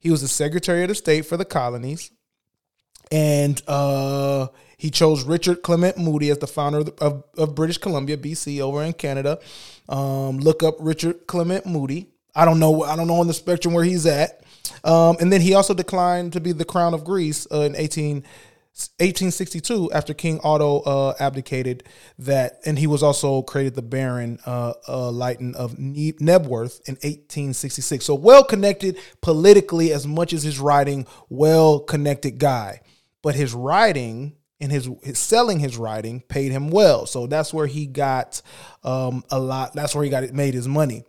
[0.00, 2.10] He was the Secretary of the State for the colonies,
[3.12, 8.16] and uh, he chose Richard Clement Moody as the founder of, of, of British Columbia,
[8.16, 9.38] BC, over in Canada.
[9.88, 12.08] Um, look up Richard Clement Moody.
[12.38, 12.84] I don't know.
[12.84, 14.44] I don't know on the spectrum where he's at.
[14.84, 18.22] Um, and then he also declined to be the crown of Greece uh, in 18,
[19.00, 21.82] 1862 after King Otto uh, abdicated
[22.20, 26.94] that, and he was also created the Baron uh, uh, Lytton of ne- Knebworth in
[26.94, 28.04] 1866.
[28.04, 32.82] So well connected politically as much as his writing, well connected guy.
[33.20, 37.04] But his writing and his, his selling his writing paid him well.
[37.06, 38.42] So that's where he got
[38.84, 39.72] um, a lot.
[39.72, 41.04] That's where he got it made his money.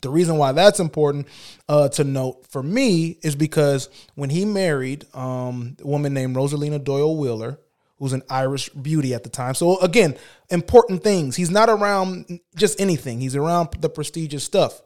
[0.00, 1.28] The reason why that's important
[1.68, 6.82] uh, to note for me is because when he married um, a woman named Rosalina
[6.82, 7.58] Doyle Wheeler,
[7.98, 9.54] who's an Irish beauty at the time.
[9.54, 10.16] So again,
[10.50, 11.36] important things.
[11.36, 13.20] He's not around just anything.
[13.20, 14.82] He's around the prestigious stuff.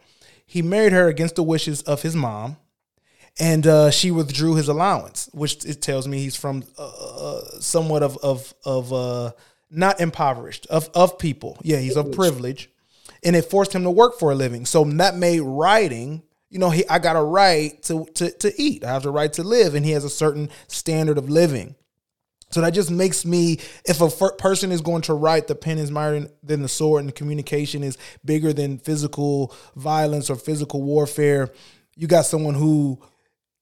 [0.47, 2.57] He married her against the wishes of his mom,
[3.39, 8.17] and uh, she withdrew his allowance, which it tells me he's from uh, somewhat of
[8.19, 9.33] of of uh,
[9.71, 11.59] not impoverished of of people.
[11.63, 12.71] Yeah, he's of privilege
[13.25, 14.67] and it forced him to work for a living.
[14.67, 18.85] So that made writing, you know, he I got a right to to to eat.
[18.85, 21.75] I have the right to live, and he has a certain standard of living.
[22.51, 25.91] So that just makes me, if a person is going to write, the pen is
[25.91, 31.51] mightier than the sword, and the communication is bigger than physical violence or physical warfare.
[31.95, 33.03] You got someone who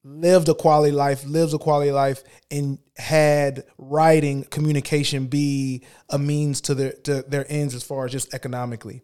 [0.04, 6.60] lived a quality life, lives a quality life, and had writing communication be a means
[6.62, 9.02] to their to their ends as far as just economically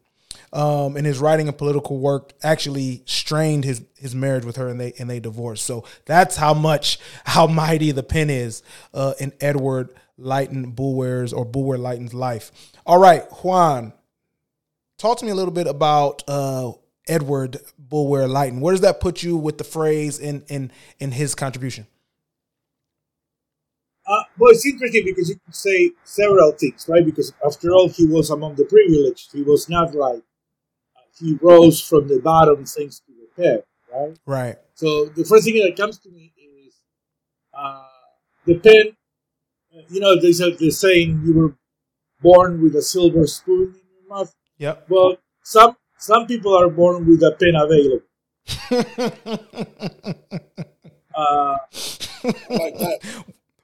[0.52, 4.80] um, and his writing and political work actually strained his his marriage with her, and
[4.80, 5.64] they and they divorced.
[5.64, 8.62] So that's how much how mighty the pen is
[8.92, 12.52] uh, in Edward Lytton Bulwer's or Bulwer Lytton's life.
[12.84, 13.92] All right, Juan,
[14.98, 16.72] talk to me a little bit about uh,
[17.08, 18.60] Edward Bulwer Lytton.
[18.60, 21.86] Where does that put you with the phrase in in in his contribution?
[24.06, 27.06] Uh, well, it's interesting because you could say several things, right?
[27.06, 29.32] Because after all, he was among the privileged.
[29.32, 30.22] He was not like
[31.18, 34.18] he rose from the bottom thanks to the pen, right?
[34.26, 34.56] Right.
[34.74, 36.32] So the first thing that comes to me
[36.66, 36.74] is
[37.54, 37.82] uh,
[38.46, 38.96] the pen.
[39.88, 41.54] You know, there's a, the saying you were
[42.20, 44.34] born with a silver spoon in your mouth.
[44.58, 44.86] Yep.
[44.88, 48.02] Well, some some people are born with a pen available.
[51.14, 51.56] Uh,
[52.48, 52.98] like that.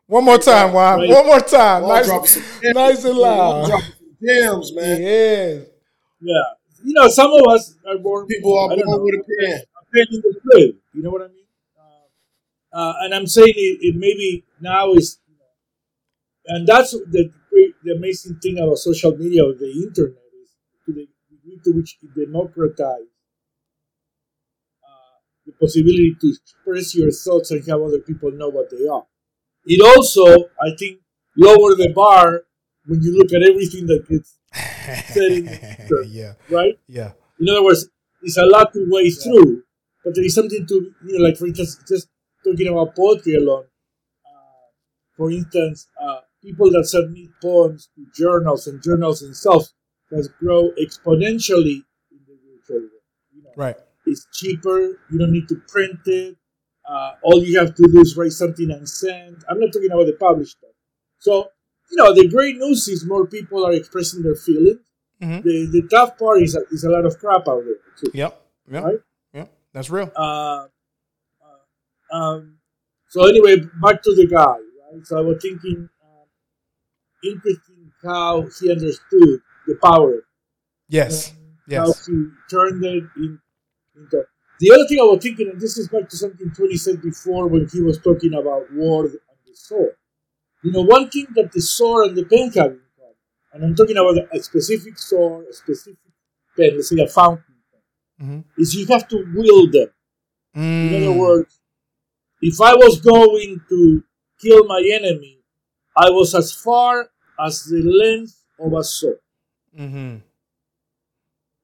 [0.06, 1.00] One more time, Juan.
[1.00, 1.10] Right.
[1.10, 1.82] One more time.
[1.86, 2.74] Nice, dropping some gems.
[2.74, 3.82] nice and loud.
[4.22, 5.02] gems, man.
[5.02, 5.66] Yes.
[6.20, 6.42] yeah,
[6.84, 8.26] you know, some of us are born.
[8.26, 9.60] People are I don't born know, with a pen.
[9.60, 10.06] a pen
[10.62, 10.78] in.
[10.94, 11.44] You know what I mean?
[11.78, 15.18] Uh, uh, and I'm saying it, it maybe now is,
[16.46, 20.50] and that's the great, the amazing thing about social media or the internet is
[20.86, 23.06] to the degree to which it democratizes
[24.84, 29.04] uh, the possibility to express your thoughts and have other people know what they are.
[29.66, 30.26] It also,
[30.62, 31.00] I think,
[31.36, 32.44] lower the bar
[32.86, 34.37] when you look at everything that gets
[36.06, 36.32] yeah.
[36.50, 36.78] right?
[36.86, 37.12] Yeah.
[37.40, 37.88] In other words,
[38.22, 39.62] it's a lot to wade through,
[40.04, 40.74] but there is something to,
[41.06, 42.08] you know, like for instance, just
[42.44, 43.64] talking about poetry alone.
[44.26, 44.68] Uh,
[45.16, 49.74] for instance, uh, people that submit poems to journals and journals themselves
[50.10, 52.90] has grown exponentially in the virtual world.
[53.34, 53.76] You know, Right.
[54.06, 54.98] It's cheaper.
[55.10, 56.36] You don't need to print it.
[56.88, 59.44] Uh, all you have to do is write something and send.
[59.48, 60.70] I'm not talking about the published stuff.
[61.18, 61.48] So,
[61.90, 64.80] you know, the great news is more people are expressing their feelings.
[65.22, 65.42] Mhm.
[65.42, 67.74] The, the tough part is, is a lot of crap out there.
[67.98, 68.10] Too.
[68.14, 68.46] Yep.
[68.70, 68.84] Yep.
[68.84, 68.98] Right?
[69.34, 69.52] Yep.
[69.72, 70.12] That's real.
[70.14, 70.66] Uh,
[72.12, 72.58] um,
[73.08, 74.44] so anyway, back to the guy.
[74.92, 75.04] Right?
[75.04, 76.26] So I was thinking, um,
[77.24, 80.22] interesting how he understood the power.
[80.88, 81.34] Yes.
[81.66, 81.86] yes.
[81.86, 83.40] How he turned it in,
[83.96, 84.24] into.
[84.60, 87.46] The other thing I was thinking, and this is back to something Tony said before
[87.46, 89.14] when he was talking about war and
[89.46, 89.94] the sword.
[90.62, 93.14] You know, one thing that the sword and the pain have in common,
[93.52, 95.98] and I'm talking about a specific sword, a specific
[96.56, 97.54] pain, let's say a fountain
[98.18, 98.44] pen, Mhm.
[98.58, 99.90] is you have to wield them.
[100.54, 101.18] In other Mm.
[101.18, 101.60] words,
[102.42, 104.04] if I was going to
[104.40, 105.38] kill my enemy,
[105.96, 109.20] I was as far as the length of a sword.
[109.76, 110.22] Mhm.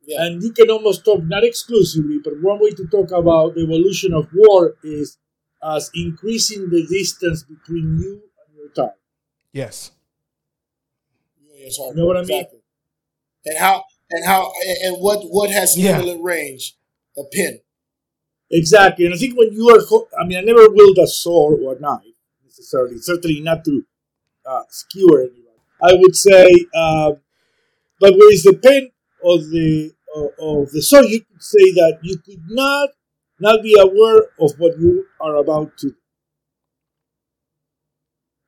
[0.07, 0.25] Yeah.
[0.27, 4.13] And you can almost talk, not exclusively, but one way to talk about the evolution
[4.13, 5.19] of war is
[5.63, 8.34] as increasing the distance between you and your target.
[9.55, 9.93] Yes.
[11.57, 11.69] Yeah.
[11.89, 12.31] You know what I mean?
[12.41, 12.61] Exactly.
[13.47, 15.99] And how and how and- and what what has Yeah.
[16.01, 16.77] limited range?
[17.17, 17.61] A pin.
[18.51, 19.07] Exactly.
[19.07, 19.81] And I think when you are,
[20.21, 23.85] I mean, I never wield a sword or a knife necessarily, certainly not to
[24.47, 25.61] uh, skewer anyone.
[25.83, 27.13] I would say, uh,
[28.01, 28.91] but with the pen
[29.25, 32.91] of the of, of the sword, you could say that you could not
[33.41, 35.95] not be aware of what you are about to.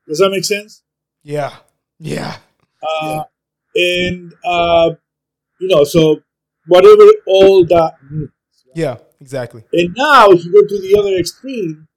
[0.07, 0.83] Does that make sense?
[1.27, 1.57] Yeah.
[1.99, 2.37] Yeah.
[2.81, 3.25] Uh,
[3.75, 4.91] and uh,
[5.61, 6.21] you know, so
[6.69, 8.31] whatever all that means.
[8.75, 8.99] Yeah.
[9.21, 9.65] Exactly.
[9.73, 11.89] And now, if you go to the other extreme,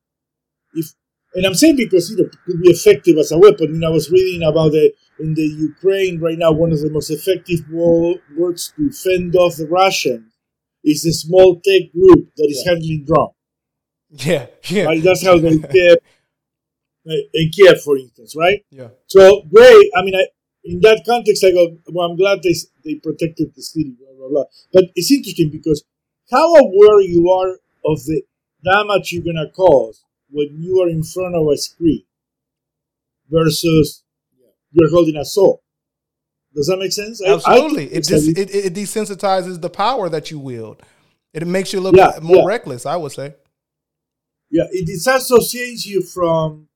[0.73, 0.93] if
[1.35, 3.73] and I'm saying because you know it could be effective as a weapon.
[3.73, 6.51] You know, I was reading about the in the Ukraine right now.
[6.51, 10.33] One of the most effective wo- words to fend off the Russians
[10.83, 13.33] is the small tech group that is handling drones.
[14.09, 14.47] Yeah.
[14.65, 14.85] Yeah.
[14.85, 15.03] Right?
[15.03, 15.55] That's how they
[15.91, 15.95] uh,
[17.33, 18.63] in Kiev, for instance, right?
[18.71, 18.89] Yeah.
[19.07, 19.91] So great.
[19.95, 20.25] I mean, I,
[20.63, 24.29] in that context, I go, well, I'm glad they they protected the city, blah blah
[24.29, 24.43] blah.
[24.73, 25.83] But it's interesting because
[26.31, 27.51] how aware you are
[27.85, 28.21] of the
[28.63, 32.03] damage you're gonna cause when you are in front of a screen
[33.29, 34.03] versus
[34.71, 35.59] you're holding a sword.
[36.55, 37.21] Does that make sense?
[37.21, 37.85] I- I Absolutely.
[37.93, 40.81] It it, it desensitizes the power that you wield.
[41.33, 42.45] It makes you look Yeah, more yeah.
[42.45, 43.35] reckless, I would say.
[44.49, 46.68] yeah, it disassociates you from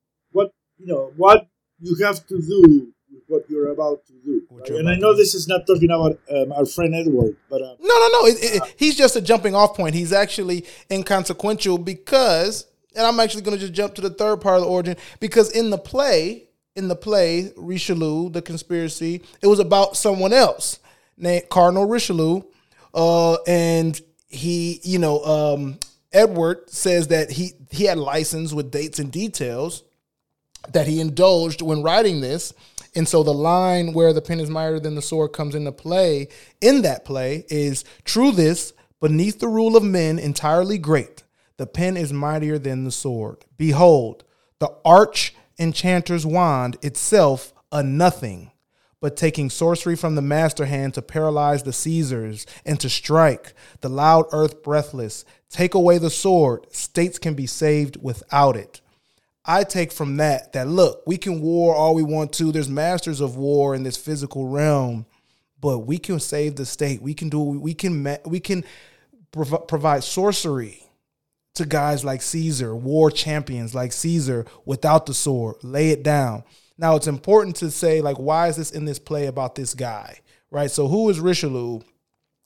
[0.77, 1.47] you know what
[1.79, 4.41] you have to do with what you're about to do.
[4.49, 4.67] Right?
[4.69, 7.61] you're And I know to this is not talking about um, our friend Edward, but
[7.61, 8.25] uh, No, no, no.
[8.25, 9.95] It, it, he's just a jumping off point.
[9.95, 14.57] He's actually inconsequential because, and I'm actually going to just jump to the third part
[14.57, 19.59] of the origin because in the play, in the play Richelieu, the conspiracy, it was
[19.59, 20.79] about someone else
[21.17, 22.41] named Cardinal Richelieu,
[22.93, 25.79] uh, and he, you know, um,
[26.11, 29.83] Edward says that he he had license with dates and details
[30.71, 32.53] that he indulged when writing this.
[32.95, 36.27] And so the line where the pen is mightier than the sword comes into play
[36.61, 41.23] in that play is true this, beneath the rule of men entirely great,
[41.57, 43.45] the pen is mightier than the sword.
[43.57, 44.23] Behold,
[44.59, 48.51] the arch enchanter's wand itself a nothing,
[49.01, 53.89] but taking sorcery from the master hand to paralyze the Caesars and to strike the
[53.89, 58.79] loud earth breathless, take away the sword, states can be saved without it.
[59.45, 62.51] I take from that that look, we can war all we want to.
[62.51, 65.05] There's masters of war in this physical realm,
[65.59, 67.01] but we can save the state.
[67.01, 68.63] We can do we can we can
[69.31, 70.83] prov- provide sorcery
[71.55, 75.57] to guys like Caesar, war champions like Caesar without the sword.
[75.61, 76.43] Lay it down.
[76.77, 80.19] Now it's important to say like why is this in this play about this guy?
[80.51, 80.71] Right?
[80.71, 81.81] So who is Richelieu?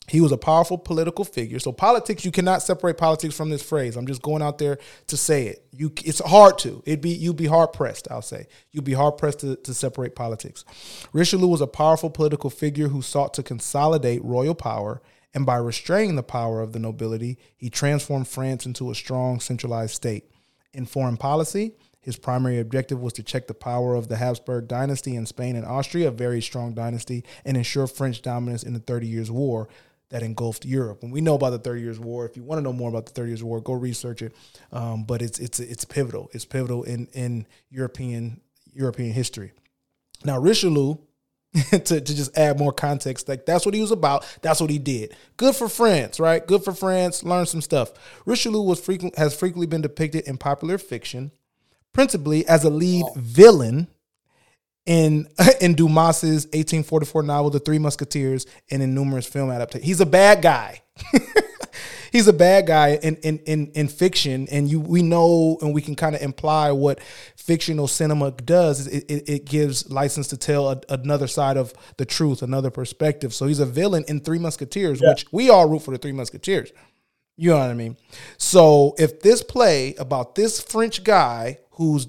[0.09, 1.59] He was a powerful political figure.
[1.59, 3.97] So politics, you cannot separate politics from this phrase.
[3.97, 5.65] I'm just going out there to say it.
[5.71, 6.81] You, it's hard to.
[6.85, 8.07] It'd be you'd be hard pressed.
[8.09, 10.63] I'll say you'd be hard pressed to, to separate politics.
[11.11, 15.01] Richelieu was a powerful political figure who sought to consolidate royal power,
[15.33, 19.93] and by restraining the power of the nobility, he transformed France into a strong centralized
[19.93, 20.31] state.
[20.73, 25.17] In foreign policy, his primary objective was to check the power of the Habsburg dynasty
[25.17, 29.07] in Spain and Austria, a very strong dynasty, and ensure French dominance in the Thirty
[29.07, 29.67] Years' War
[30.09, 31.03] that engulfed Europe.
[31.03, 32.25] And we know about the Thirty Years' War.
[32.25, 34.33] If you want to know more about the Thirty Years' War, go research it.
[34.71, 36.29] Um, but it's it's it's pivotal.
[36.33, 38.41] It's pivotal in in European
[38.73, 39.51] European history.
[40.23, 40.95] Now Richelieu,
[41.71, 44.25] to, to just add more context, like that's what he was about.
[44.41, 45.15] That's what he did.
[45.37, 46.45] Good for France, right?
[46.45, 47.23] Good for France.
[47.23, 47.91] Learn some stuff.
[48.25, 51.31] Richelieu was frequent has frequently been depicted in popular fiction,
[51.93, 53.87] principally as a lead villain
[54.87, 55.27] in
[55.61, 59.85] in Dumas's 1844 novel The Three Musketeers and in numerous film adaptations.
[59.87, 60.81] He's a bad guy.
[62.11, 65.81] He's a bad guy in, in in in fiction, and you we know and we
[65.81, 67.01] can kind of imply what
[67.35, 68.79] fictional cinema does.
[68.79, 72.71] is It, it, it gives license to tell a, another side of the truth, another
[72.71, 73.33] perspective.
[73.33, 75.09] So he's a villain in Three Musketeers, Yeah.
[75.09, 76.71] which we all root for the Three Musketeers.
[77.35, 77.97] You know what I mean?
[78.37, 82.07] So if this play about this French guy whose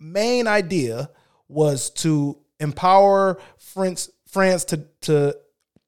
[0.00, 1.10] main idea
[1.48, 5.36] was to empower France France to to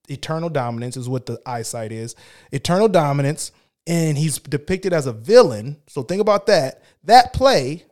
[0.09, 2.15] eternal dominance is what the eyesight is.
[2.53, 3.53] Eternal dominance
[3.87, 5.77] and he's depicted as a villain.
[5.87, 6.83] So think about that.
[7.05, 7.85] That play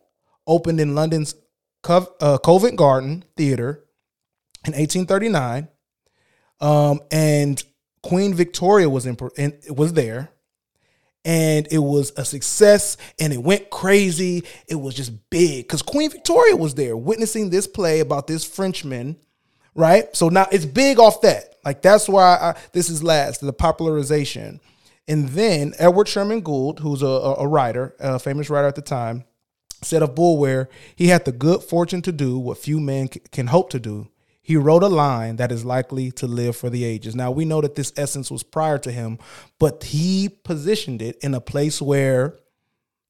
[0.46, 1.34] opened in London's
[1.88, 3.84] uh, Covent Garden Theater
[4.64, 5.68] in 1839.
[6.60, 7.62] Um, and
[8.02, 10.30] Queen Victoria was in, in was there
[11.28, 14.44] and it was a success and it went crazy.
[14.66, 19.14] It was just big because Queen Victoria was there witnessing this play about this Frenchman,
[19.74, 20.08] right?
[20.16, 21.56] So now it's big off that.
[21.66, 24.58] Like that's why I, this is last the popularization.
[25.06, 29.24] And then Edward Sherman Gould, who's a, a writer, a famous writer at the time,
[29.82, 33.68] said of Bulwer, he had the good fortune to do what few men can hope
[33.70, 34.08] to do
[34.48, 37.14] he wrote a line that is likely to live for the ages.
[37.14, 39.18] Now, we know that this essence was prior to him,
[39.58, 42.34] but he positioned it in a place where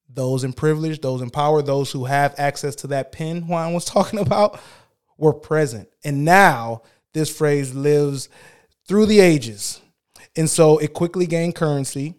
[0.09, 3.85] those in privilege, those in power, those who have access to that pen Juan was
[3.85, 4.59] talking about
[5.17, 5.89] were present.
[6.03, 6.83] And now
[7.13, 8.29] this phrase lives
[8.89, 9.81] through the ages.
[10.37, 12.17] And so it quickly gained currency.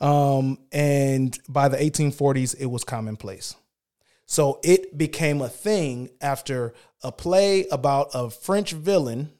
[0.00, 3.56] Um, and by the 1840s, it was commonplace.
[4.24, 6.72] So it became a thing after
[7.02, 9.30] a play about a French villain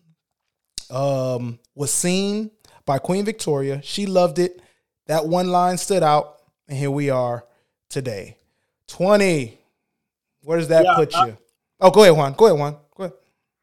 [0.91, 2.51] um, was seen
[2.87, 3.81] by Queen Victoria.
[3.83, 4.61] She loved it.
[5.07, 6.37] That one line stood out,
[6.69, 7.45] and here we are
[7.89, 8.37] today.
[8.89, 9.59] 20.
[10.43, 11.39] Where does that Yeah, put uh, you?
[11.81, 12.33] Oh, go ahead, Juan.
[12.35, 12.77] Go ahead, Juan.
[12.97, 13.17] Go ahead.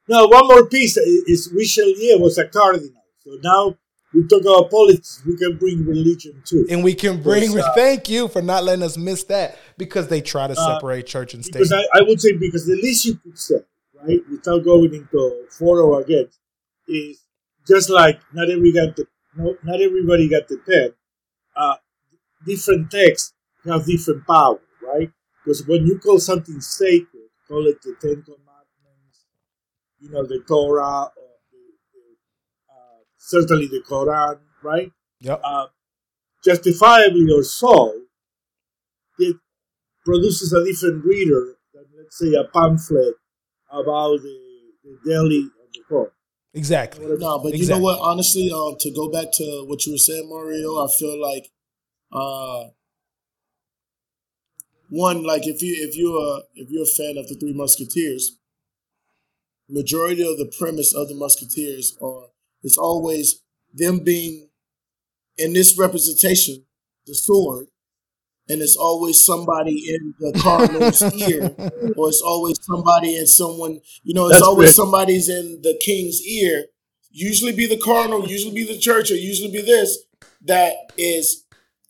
[0.08, 2.90] No, one more piece is Richelieu was a cardinal.
[3.24, 3.76] So now
[4.14, 6.66] we talk about politics, we can bring religion too.
[6.70, 10.08] And we can bring, Yes, uh, thank you for not letting us miss that because
[10.08, 11.54] they try to Uh, separate church and state.
[11.54, 13.56] Because I, I would say because the least you could say,
[14.02, 16.40] right, without going into for or against,
[16.88, 17.22] is
[17.68, 20.94] just like not every got the no, not everybody got the pen.
[21.56, 21.76] Uh,
[22.46, 23.34] different texts
[23.66, 25.12] have different power, right?
[25.44, 29.26] Because when you call something sacred, call it the Ten Commandments,
[30.00, 31.58] you know, the Torah, or the,
[31.94, 34.92] the, uh, certainly the Quran, right?
[35.20, 35.42] yep.
[35.44, 35.68] uh,
[36.44, 37.94] justifiably or so,
[39.20, 39.38] it
[40.06, 43.16] produces a different reader than, let's say, a pamphlet
[43.72, 44.40] about the,
[44.84, 46.14] the daily of the court.
[46.54, 47.06] exactly.
[47.06, 48.00] No, but you know what?
[48.00, 51.50] Honestly, um, to go back to what you were saying, Mario, I feel like,
[52.12, 52.70] uh,
[54.90, 58.38] one like if you if you're a if you're a fan of the Three Musketeers,
[59.68, 62.28] majority of the premise of the Musketeers are
[62.64, 63.42] it's always
[63.74, 64.50] them being
[65.38, 66.66] in this representation,
[67.06, 67.68] the sword,
[68.50, 71.54] and it's always somebody in the cardinal's ear,
[71.98, 74.76] or it's always somebody in someone, you know, it's That's always great.
[74.76, 76.66] somebody's in the king's ear.
[77.12, 79.98] Usually be the cardinal, usually be the church, or usually be this
[80.44, 81.46] that is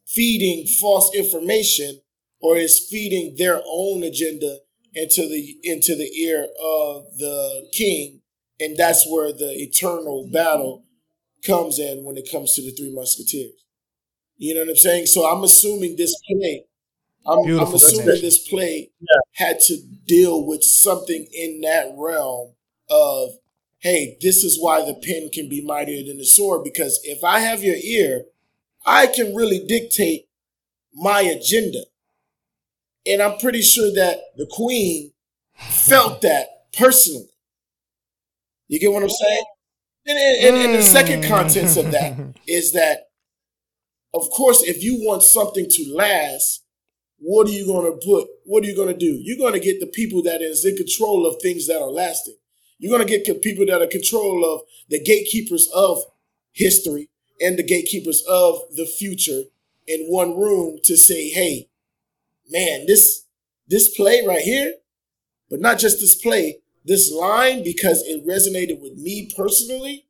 [0.05, 1.99] feeding false information
[2.39, 4.59] or is feeding their own agenda
[4.93, 8.21] into the into the ear of the king,
[8.59, 10.85] and that's where the eternal battle
[11.45, 13.64] comes in when it comes to the three musketeers.
[14.37, 15.05] You know what I'm saying?
[15.07, 16.65] So I'm assuming this play.
[17.25, 18.91] I'm, I'm assuming this play
[19.33, 22.53] had to deal with something in that realm
[22.89, 23.31] of,
[23.79, 26.63] hey, this is why the pen can be mightier than the sword.
[26.63, 28.25] Because if I have your ear,
[28.85, 30.27] I can really dictate
[30.93, 31.79] my agenda.
[33.07, 35.11] And I'm pretty sure that the queen
[35.55, 37.29] felt that personally.
[38.67, 39.43] You get what I'm saying?
[40.07, 42.17] And, and, and the second contents of that
[42.47, 43.09] is that,
[44.15, 46.63] of course, if you want something to last,
[47.17, 48.27] what are you going to put?
[48.45, 49.19] What are you going to do?
[49.23, 52.35] You're going to get the people that is in control of things that are lasting.
[52.77, 56.03] You're going to get people that are in control of the gatekeepers of
[56.51, 57.09] history
[57.41, 59.43] and the gatekeepers of the future
[59.87, 61.69] in one room to say, hey,
[62.49, 63.25] man, this
[63.67, 64.75] this play right here,
[65.49, 70.05] but not just this play, this line because it resonated with me personally.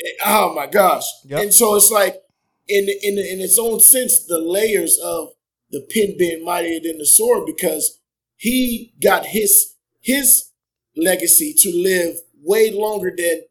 [0.00, 1.06] Eh, Oh my gosh!
[1.24, 1.42] Yep.
[1.42, 2.23] And so it's like,
[2.68, 5.28] in in in its own sense, the layers of
[5.70, 8.00] the pen being mightier than the sword because
[8.36, 10.50] he got his his
[10.96, 13.42] legacy to live way longer than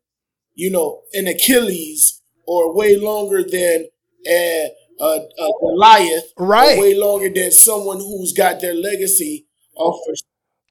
[0.56, 3.88] you know an Achilles or way longer than
[4.28, 6.78] a, a, a Goliath, Right.
[6.80, 10.18] way longer than someone who's got their legacy off of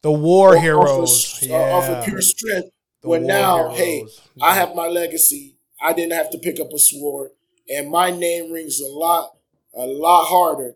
[0.03, 1.39] The war off of- heroes.
[1.51, 1.99] Uh, off yeah.
[1.99, 2.69] of pure strength.
[3.03, 4.21] The war now, hey, heroes.
[4.41, 5.57] I have my legacy.
[5.83, 7.31] I didn't have to pick up a sword,
[7.69, 9.31] and my name rings a lot,
[9.75, 10.75] a lot harder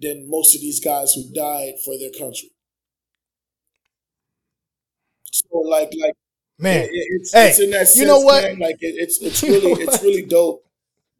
[0.00, 2.50] than most of these guys who died for their country.
[5.32, 6.14] So, like, like
[6.58, 8.42] Man, it- it's, hey, it's in that sense, you know what?
[8.44, 10.64] man, like it, it's it's really it's really dope.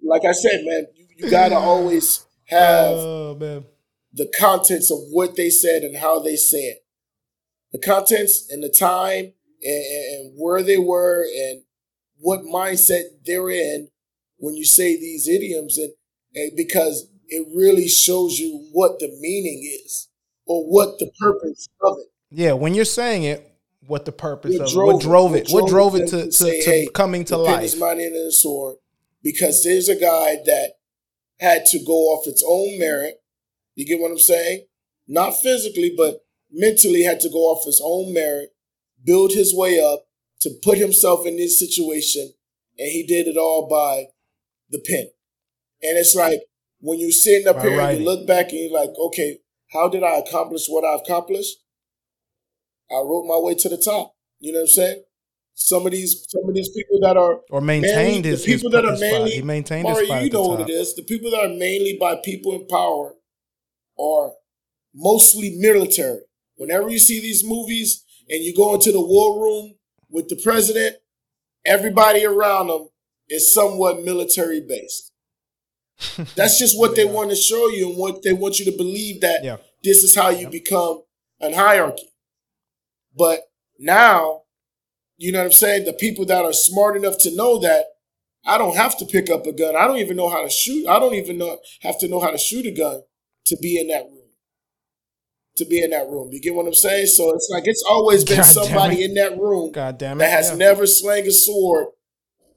[0.03, 3.65] Like I said, man, you, you got to always have Oh man.
[4.13, 6.59] the contents of what they said and how they said.
[6.59, 6.85] It,
[7.73, 11.63] the contents and the time and, and where they were and
[12.19, 13.89] what mindset they're in
[14.47, 15.93] when you say these idioms and,
[16.35, 20.09] and because it really shows you what the meaning is
[20.47, 22.07] or what the purpose of it.
[22.31, 23.53] Yeah, when you're saying it,
[23.89, 25.49] what the purpose What of it, what drove it?
[25.51, 27.65] what drove it to, to, say, to hey, coming to life.
[27.65, 28.77] is mighty and the sword
[29.23, 30.75] because there's a guy that
[31.41, 33.17] had to go off its own merit.
[33.75, 34.67] You get what I'm saying?
[35.09, 38.51] Not physically, but mentally had to go off his own merit,
[39.05, 40.07] build his way up
[40.41, 42.33] to put himself in this situation,
[42.79, 44.07] and he did it all by
[44.71, 45.09] the pen.
[45.83, 46.41] And it's like
[46.81, 49.39] when you're sitting up here and you look back and you're like, okay,
[49.73, 51.57] how did I accomplish what I accomplished?
[52.91, 54.15] I wrote my way to the top.
[54.39, 55.03] You know what I'm saying?
[55.55, 58.63] Some of these, some of these people that are or maintained mainly- his, the his,
[58.63, 59.13] people that are his spot.
[59.13, 60.95] mainly He maintained his spot you know what it is.
[60.95, 63.15] The people that are mainly by people in power
[63.99, 64.33] are
[64.95, 66.21] mostly military.
[66.57, 69.75] Whenever you see these movies and you go into the war room
[70.11, 70.97] with the president,
[71.65, 72.89] everybody around them
[73.29, 75.13] is somewhat military based.
[76.35, 79.21] That's just what they want to show you and what they want you to believe
[79.23, 79.57] that Yeah.
[79.83, 81.03] this is how you become
[81.41, 82.11] an hierarchy.
[83.17, 83.41] But
[83.79, 84.43] now,
[85.17, 85.87] you know what I'm saying?
[85.87, 87.87] The people that are smart enough to know that
[88.45, 89.75] I don't have to pick up a gun.
[89.75, 90.87] I don't even know how to shoot.
[90.87, 93.03] I don't even know have to know how to shoot a gun
[93.47, 94.13] to be in that room.
[95.57, 96.29] To be in that room.
[96.33, 97.07] You get what I'm saying?
[97.07, 100.19] So it's like it's always been God somebody in that room God damn it.
[100.25, 100.57] that has yeah.
[100.57, 101.87] never slang a sword,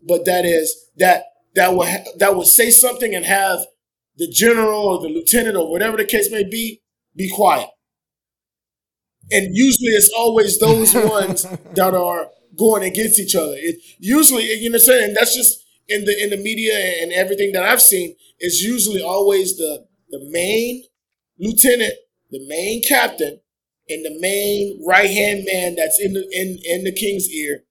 [0.06, 1.26] but that is that
[1.56, 3.60] that will ha- that would say something and have
[4.18, 6.82] the general or the lieutenant or whatever the case may be
[7.16, 7.70] be quiet.
[9.32, 11.44] And usually it's always those ones
[11.76, 13.54] that are going against each other.
[13.56, 15.14] It usually you know what I'm saying.
[15.14, 18.16] That's just in the in the media and everything that I've seen.
[18.40, 20.84] It's usually always the the main
[21.38, 21.94] lieutenant,
[22.32, 23.40] the main captain,
[23.88, 27.64] and the main right hand man that's in the in in the king's ear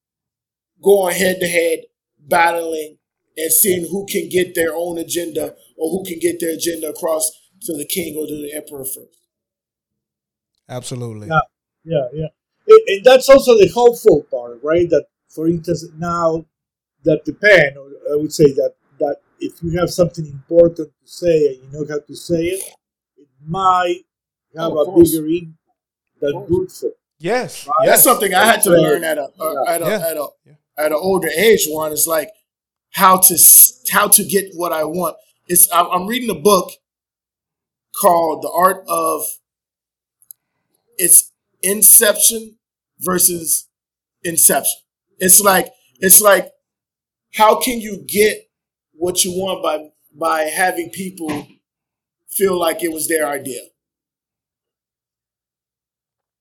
[0.82, 1.80] going head to head,
[2.28, 2.98] battling
[3.36, 7.30] and seeing who can get their own agenda or who can get their agenda across
[7.62, 9.18] to the king or to the emperor first.
[10.68, 11.28] Absolutely.
[11.28, 11.40] Yeah.
[11.84, 12.26] Yeah, yeah.
[12.68, 14.88] And, and that's also the hopeful part, right?
[14.90, 16.44] That, for instance, now
[17.04, 21.08] that the pen, or I would say that that if you have something important to
[21.10, 22.64] say and you know how to say it,
[23.16, 24.00] it might
[24.56, 25.12] have Oh, a course.
[25.12, 25.54] bigger impact
[26.20, 26.48] than course.
[26.48, 26.92] brute force.
[27.20, 27.68] Yes.
[27.84, 28.82] That's something I had to Right.
[28.82, 30.06] learn at a, uh, at a Yeah.
[30.10, 30.52] at a Yeah.
[30.78, 31.66] At an older age.
[31.68, 32.30] One is like
[32.92, 33.38] how to
[33.90, 35.16] how to get what I want.
[35.46, 36.70] It's I'm I'm reading a book
[38.00, 39.22] called The Art of
[40.96, 42.56] it's Inception
[42.98, 43.68] versus
[44.22, 44.80] Inception.
[45.18, 46.52] It's like it's like
[47.34, 48.48] how can you get
[48.92, 51.46] what you want by by having people
[52.28, 53.62] feel like it was their idea.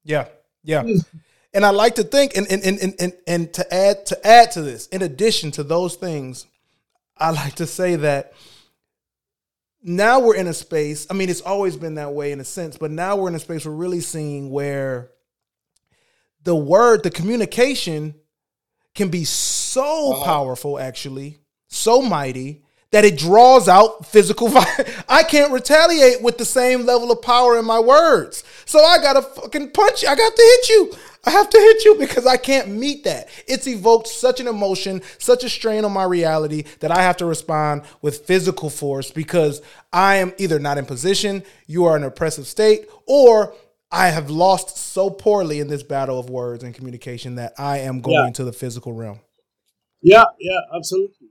[0.03, 0.27] Yeah,
[0.63, 0.83] yeah.
[1.53, 4.61] And I like to think, and and, and and and to add to add to
[4.61, 6.45] this, in addition to those things,
[7.17, 8.33] I like to say that
[9.81, 11.07] now we're in a space.
[11.09, 13.39] I mean, it's always been that way in a sense, but now we're in a
[13.39, 15.11] space we're really seeing where
[16.43, 18.15] the word, the communication,
[18.93, 20.23] can be so Uh-huh.
[20.25, 24.89] powerful, actually, so mighty that it draws out physical violence.
[25.09, 28.43] I can't retaliate with the same level of power in my words.
[28.65, 30.09] So I gotta fucking punch you.
[30.09, 30.91] I got to hit you.
[31.25, 33.27] I have to hit you because I can't meet that.
[33.47, 37.25] It's evoked such an emotion, such a strain on my reality that I have to
[37.25, 39.61] respond with physical force because
[39.91, 43.53] I am either not in position, you are in an oppressive state, or
[43.91, 47.99] I have lost so poorly in this battle of words and communication that I am
[47.99, 48.31] going Yeah.
[48.33, 49.19] to the physical realm.
[50.01, 51.27] Yeah, yeah, absolutely.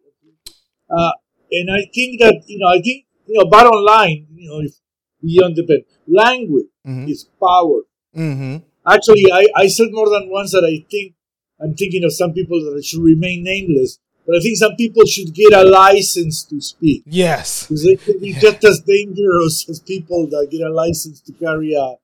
[0.95, 1.13] Uh,
[1.51, 4.75] and I think that you know, I think you know, bottom line, you know, if
[5.23, 7.11] beyond the pen, language Mhm.
[7.11, 7.81] is power.
[8.17, 8.57] Mm-hmm.
[8.89, 11.15] Actually, I, I said more than once that I think
[11.61, 15.35] I'm thinking of some people that should remain nameless, but I think some people should
[15.35, 17.63] get a license to speak Yes.
[17.65, 21.75] because they could be just as dangerous as people that get a license to carry
[21.75, 21.97] a,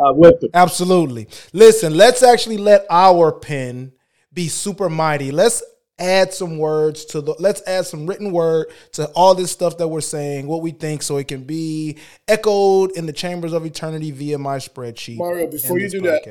[0.00, 0.50] a weapon.
[0.54, 1.26] Absolutely.
[1.52, 3.92] Listen, let's actually let our pen
[4.32, 5.32] be super mighty.
[5.32, 5.62] Let's
[5.98, 9.88] add some words to the let's add some written word to all this stuff that
[9.88, 11.96] we're saying, what we think, so it can be
[12.28, 15.16] echoed in the chambers of eternity via my spreadsheet.
[15.18, 16.24] Mario, before you do that,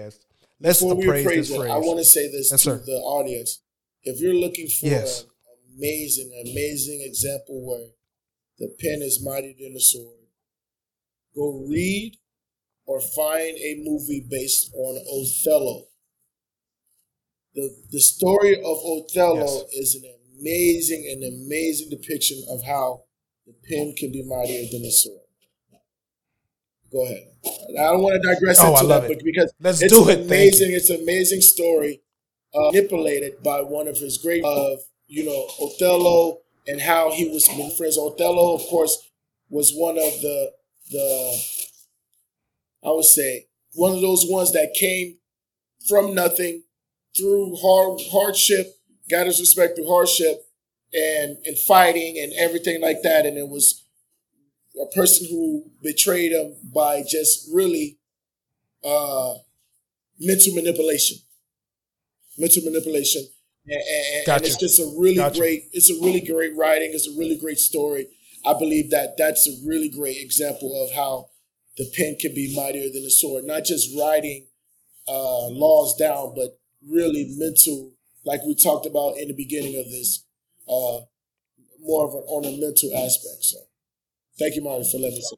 [0.59, 1.71] let's Before we appraise appraise this it, phrase.
[1.71, 2.83] I want to say this Yes, to sir.
[2.85, 3.61] the audience.
[4.03, 5.21] If you're looking for Yes.
[5.23, 5.29] an
[5.77, 7.87] amazing, amazing example where
[8.59, 10.15] the pen is mightier than the sword,
[11.35, 12.17] go read
[12.85, 15.87] or find a movie based on Othello.
[17.57, 19.73] The, the story of Othello Yes.
[19.73, 20.03] is an
[20.39, 23.01] amazing and amazing depiction of how
[23.47, 25.21] the pen can be mightier than the sword.
[26.91, 27.23] Go ahead.
[27.79, 29.07] I don't want to digress Oh, into that it.
[29.07, 30.25] but because Let's it's do an it.
[30.27, 30.71] Amazing.
[30.73, 32.01] It's an amazing story,
[32.53, 37.47] uh, manipulated by one of his great of you know Othello and how he was
[37.75, 37.97] friends.
[37.97, 39.09] Othello, of course,
[39.49, 40.51] was one of the
[40.91, 41.41] the
[42.85, 45.17] I would say one of those ones that came
[45.89, 46.63] from nothing
[47.17, 48.75] through hard hardship,
[49.09, 50.43] got his respect through hardship
[50.93, 53.25] and and fighting and everything like that.
[53.25, 53.83] And it was
[54.81, 57.97] a person who betrayed him by just really
[58.83, 59.33] uh
[60.19, 61.17] mental manipulation.
[62.37, 63.23] Mental manipulation.
[63.65, 65.39] And, and- and it's just a really Gotcha.
[65.39, 68.07] great it's a really great writing, it's a really great story.
[68.45, 71.29] I believe that that's a really great example of how
[71.77, 73.43] the pen can be mightier than the sword.
[73.43, 74.47] Not just writing
[75.07, 76.57] uh, laws down, but
[76.89, 77.93] really mental,
[78.25, 80.23] like we talked about in the beginning of this,
[80.67, 80.99] uh,
[81.81, 83.43] more of an on a mental aspect.
[83.43, 83.57] So,
[84.37, 85.37] thank you, Mario, for letting me say.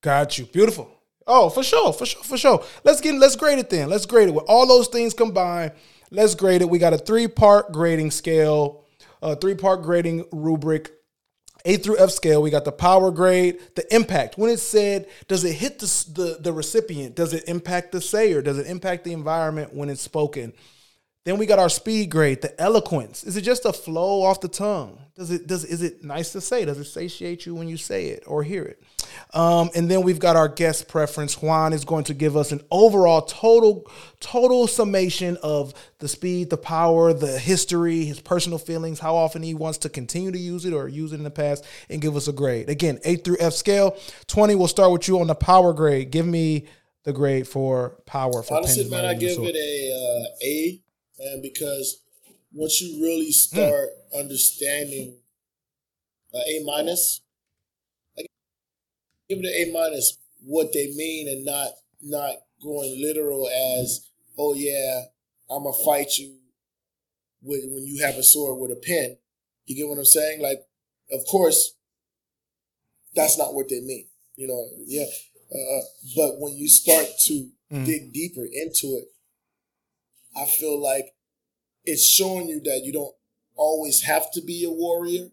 [0.00, 0.46] Got you.
[0.46, 0.90] Beautiful.
[1.26, 2.64] Oh, for sure, for sure, for sure.
[2.84, 3.88] Let's get let's grade it then.
[3.88, 5.72] Let's grade it with all those things combined.
[6.10, 6.68] Let's grade it.
[6.68, 8.84] We got a three part grading scale,
[9.22, 10.90] a three part grading rubric.
[11.64, 14.36] A through F scale, we got the power grade, the impact.
[14.36, 17.14] When it's said, does it hit the, the, the recipient?
[17.14, 18.42] Does it impact the sayer?
[18.42, 20.52] Does it impact the environment when it's spoken?
[21.24, 23.22] Then we got our speed grade, the eloquence.
[23.22, 24.98] Is it just a flow off the tongue?
[25.14, 26.64] Does it does is it nice to say?
[26.64, 28.82] Does it satiate you when you say it or hear it?
[29.32, 31.40] Um, and then we've got our guest preference.
[31.40, 36.56] Juan is going to give us an overall total total summation of the speed, the
[36.56, 40.72] power, the history, his personal feelings, how often he wants to continue to use it
[40.72, 42.68] or use it in the past, and give us a grade.
[42.68, 43.96] Again, A through F scale.
[44.26, 44.56] Twenty.
[44.56, 46.10] We'll start with you on the power grade.
[46.10, 46.66] Give me
[47.04, 50.80] the grade for power for Honestly, man, I give it a uh, A,
[51.22, 52.00] man, because
[52.52, 55.16] once you really start understanding
[56.34, 57.20] uh, A minus,
[58.18, 58.22] I
[59.28, 60.18] give it an A minus.
[60.44, 61.68] What they mean and not
[62.02, 64.08] not going literal as,
[64.38, 65.02] oh yeah,
[65.50, 66.36] I'm gonna fight you
[67.42, 69.16] with when you have a sword with a pen.
[69.66, 70.42] You get what I'm saying?
[70.42, 70.58] Like,
[71.12, 71.74] of course,
[73.14, 74.06] that's not what they mean.
[74.36, 75.04] You know, yeah.
[75.54, 75.80] Uh,
[76.16, 77.86] but when you start to Mm.
[77.86, 79.04] dig deeper into it,
[80.36, 81.14] I feel like
[81.84, 83.14] it's showing you that you don't
[83.56, 85.30] always have to be a warrior.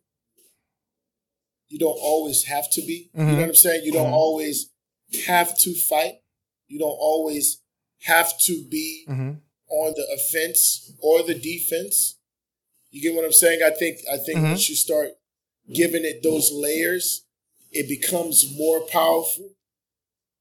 [1.68, 3.10] You don't always have to be.
[3.14, 3.86] You know what I'm saying?
[3.86, 4.14] You don't Mhm.
[4.14, 4.70] always
[5.26, 6.22] have to fight.
[6.68, 7.60] You don't always
[8.02, 9.42] have to be Mhm.
[9.70, 12.16] on the offense or the defense.
[12.92, 13.62] You get what I'm saying?
[13.62, 14.44] I think I think Mhm.
[14.52, 15.18] once you start
[15.72, 17.22] giving it those layers,
[17.72, 19.56] it becomes more powerful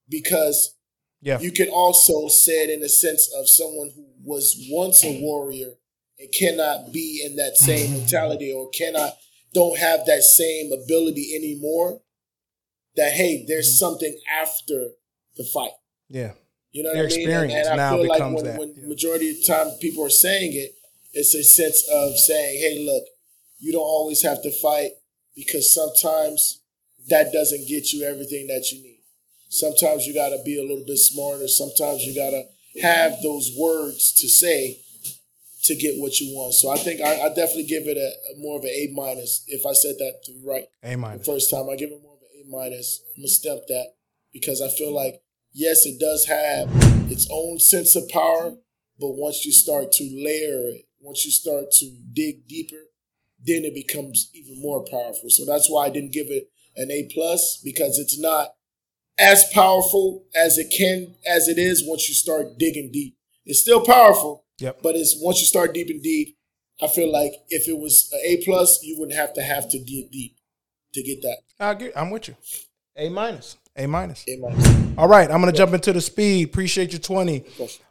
[0.09, 0.75] because
[1.21, 1.41] Yeah.
[1.41, 5.73] you can also say it in the sense of someone who was once a warrior
[6.19, 7.99] and cannot be in that same mm-hmm.
[7.99, 9.13] mentality or cannot
[9.55, 12.01] don't have that same ability anymore.
[12.97, 13.77] That hey, there's mm-hmm.
[13.77, 14.89] something after
[15.37, 15.71] the fight.
[16.09, 16.33] Yeah.
[16.73, 17.29] You know Their what I mean?
[17.29, 18.89] experience and, and I now feel like becomes when, that, when yeah.
[18.89, 20.73] majority of the time people are saying it,
[21.15, 23.05] it's a sense of saying, "Hey, look,
[23.59, 24.93] you don't always have to fight
[25.35, 26.61] because sometimes
[27.09, 29.01] that doesn't get you everything that you need.
[29.49, 31.49] Sometimes you got to be a little bit smarter.
[31.49, 32.45] Sometimes you got to
[32.83, 34.79] have those words to say
[35.65, 36.55] to get what you want.
[36.55, 39.45] So I think I, I definitely give it a, a more of an A minus.
[39.47, 40.15] If I said that
[40.45, 41.27] right A minus.
[41.27, 43.03] first time, I give it more of an A minus.
[43.17, 43.95] I'm gonna stamp that
[44.33, 45.21] because I feel like
[45.53, 46.69] yes, it does have
[47.11, 48.53] its own sense of power,
[48.99, 52.83] but once you start to layer it, once you start to dig deeper,
[53.45, 55.31] then it becomes even more powerful.
[55.31, 58.51] So that's why I didn't give it an A plus because it's not
[59.19, 63.17] as powerful as it can as it is once you start digging deep.
[63.45, 64.83] It's still powerful, Yep.
[64.83, 66.37] but it's once you start deep and deep.
[66.81, 69.79] I feel like if it was an A plus, you wouldn't have to have to
[69.79, 70.37] dig deep
[70.95, 71.39] to get that.
[71.59, 71.91] I agree.
[71.97, 72.37] I'm with you.
[72.97, 73.57] A minus.
[73.77, 74.25] A minus.
[74.29, 74.69] A minus.
[74.99, 76.49] All right, I'm gonna jump into the speed.
[76.49, 77.45] Appreciate your 20.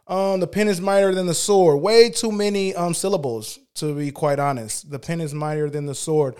[0.06, 1.80] Um, the pen is mightier than the sword.
[1.82, 4.90] Way too many um syllables, to be quite honest.
[4.90, 6.36] The pen is mightier than the sword.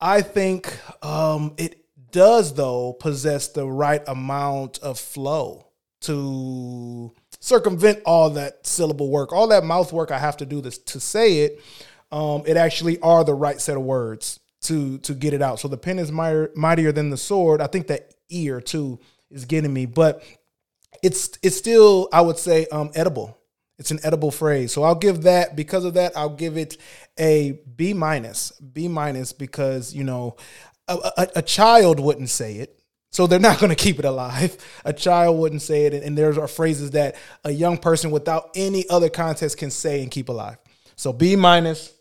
[0.00, 5.68] I think um it does though possess the right amount of flow
[6.00, 10.78] to circumvent all that syllable work, all that mouth work I have to do this
[10.78, 11.60] to say it.
[12.10, 15.60] Um, it actually are the right set of words to to get it out.
[15.60, 17.60] So the pen is mightier, than the sword.
[17.60, 18.98] I think that ear too
[19.30, 20.22] is getting me, but
[21.02, 23.36] it's it's still I would say um edible.
[23.78, 24.72] It's an edible phrase.
[24.72, 26.78] So I'll give that because of that I'll give it
[27.18, 28.50] a B minus.
[28.52, 30.36] B minus because, you know,
[30.88, 32.74] a, a, a child wouldn't say it.
[33.10, 34.56] So they're not going to keep it alive.
[34.84, 38.50] A child wouldn't say it and, and there are phrases that a young person without
[38.54, 40.58] any other context can say and keep alive.
[40.96, 41.94] So B minus.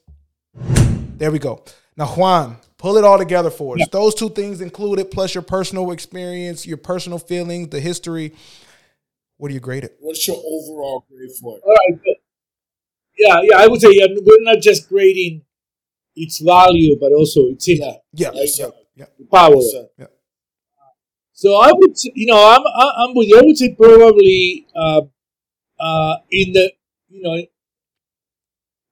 [0.53, 1.63] There we go.
[1.95, 3.87] Now Juan, Pull it all together for us.
[3.91, 8.33] Those two things included, plus your personal experience, your personal feelings, the history.
[9.37, 9.97] What do you grade it?
[9.99, 11.63] What's your overall grade for it?
[11.65, 12.03] All right.
[12.03, 12.15] good.
[13.17, 13.57] Yeah, yeah.
[13.57, 15.41] I would say um, we're not just grading
[16.23, 18.71] its value, but also its impact, Yeah, Yes, yeah, sir.
[18.95, 19.05] yeah.
[19.19, 19.55] the power.
[19.55, 20.09] Yes, sir.
[21.33, 22.63] So I would, say, you know, I'm
[23.01, 23.37] I'm with you.
[23.37, 25.01] I would say probably uh,
[25.79, 26.71] uh, in the,
[27.09, 27.35] you know,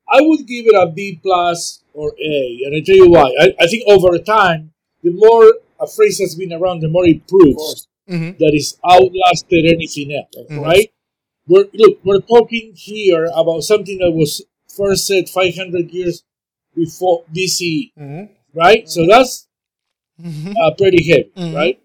[0.07, 3.34] I would give it a B plus or A, and I tell you why.
[3.41, 5.45] I, I think over time, the more
[5.80, 7.88] a phrase has been around, the more it proves course.
[8.09, 8.38] Mhm.
[8.38, 10.61] that it's outlasted anything else, Of Mhm.
[10.61, 10.91] right?
[11.47, 16.23] We're look, we're talking here about something that was first said 500 years
[16.76, 18.30] before BCE, Mhm.
[18.53, 18.89] right?
[18.89, 19.47] So that's
[20.21, 20.55] Mhm.
[20.61, 21.53] uh, pretty heavy, Mhm.
[21.55, 21.80] right?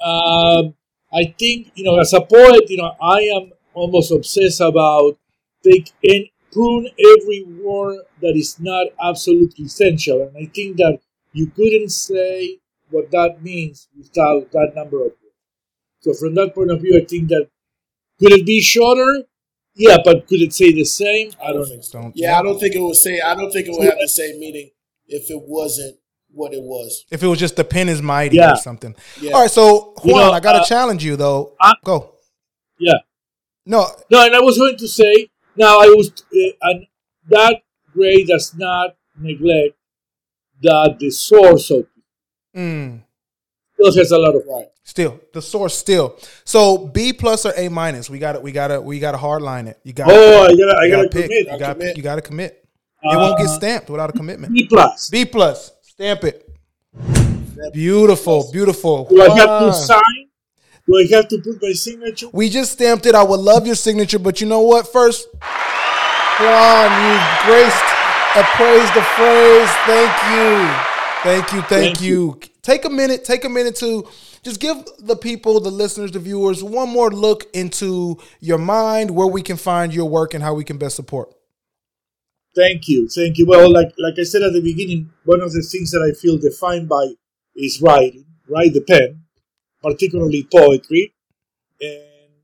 [0.00, 0.74] Um,
[1.12, 5.18] I think you know, as a poet, you know, I am almost obsessed about
[5.64, 11.00] take and prune every word that is not absolutely essential, and I think that
[11.32, 12.58] you couldn't say
[12.90, 15.36] what that means without that number of words.
[16.00, 17.48] So from that point of view, I think that
[18.20, 19.24] could it be shorter?
[19.78, 21.30] Yeah, but could it say the same?
[21.42, 23.20] I don't think Don't- Yeah, I don't think it would say.
[23.20, 24.70] I don't think it would have the same meaning
[25.06, 25.96] if it wasn't
[26.32, 27.04] what it was.
[27.10, 28.52] If it was just the pen is mighty Yeah.
[28.54, 28.94] or something.
[29.20, 29.32] Yeah.
[29.32, 31.54] All right, so Juan, You know, I gotta uh, challenge you though.
[31.60, 32.14] I- Go.
[32.78, 32.98] Yeah.
[33.66, 36.86] No, No, and I was going to say now I was uh, and
[37.28, 37.62] that
[37.92, 39.76] grade does not neglect
[40.62, 41.86] that the source of
[42.56, 43.02] mm,
[43.78, 44.66] still has a lot of Right.
[44.82, 46.16] still the source still.
[46.44, 48.10] So B plus or A minus.
[48.10, 49.78] We got to We got to We got to hard line it.
[49.84, 50.08] You got.
[50.10, 51.30] Oh, I gotta, I gotta commit.
[51.46, 51.78] You got.
[51.78, 51.96] commit.
[51.96, 52.64] You got to commit.
[53.02, 54.52] It won't get Uh, stamped without a commitment.
[54.52, 55.08] B plus.
[55.08, 55.72] B plus.
[55.82, 56.44] Stamp it.
[57.72, 59.04] Beautiful, beautiful.
[59.08, 60.00] Do I have to sign?
[60.86, 62.28] Do I have to put my signature?
[62.32, 63.14] We just stamped it.
[63.14, 64.90] I would love your signature, but you know what?
[64.90, 65.28] First,
[66.40, 67.88] Juan, you graced
[68.36, 69.70] a praise the phrase.
[69.86, 70.87] Thank you.
[71.22, 71.60] Thank you.
[71.62, 72.40] Thank, Thank you.
[72.62, 73.24] Take a minute.
[73.24, 74.08] Take a minute to
[74.42, 79.26] just give the people, the listeners, the viewers, one more look into your mind, where
[79.26, 81.34] we can find your work, and how we can best support.
[82.54, 83.46] Thank you, thank you.
[83.46, 86.38] Well, like like I said at the beginning, one of the things that I feel
[86.38, 87.14] defined by
[87.54, 89.22] is writing, write The pen,
[89.82, 91.14] particularly poetry,
[91.80, 92.42] and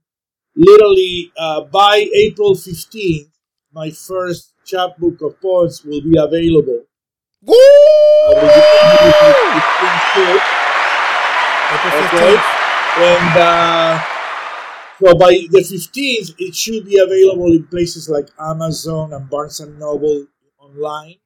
[0.55, 3.29] literally uh, by April fifteenth,
[3.73, 6.84] my first chapbook of poems will be available.
[7.47, 7.55] Woo!
[8.29, 10.41] With the- with the-
[11.75, 12.37] April Okay.
[12.97, 14.01] And uh,
[15.03, 19.79] so by the 15th, it should be available in places like Amazon and Barnes and
[19.79, 20.27] Noble
[20.59, 21.17] online,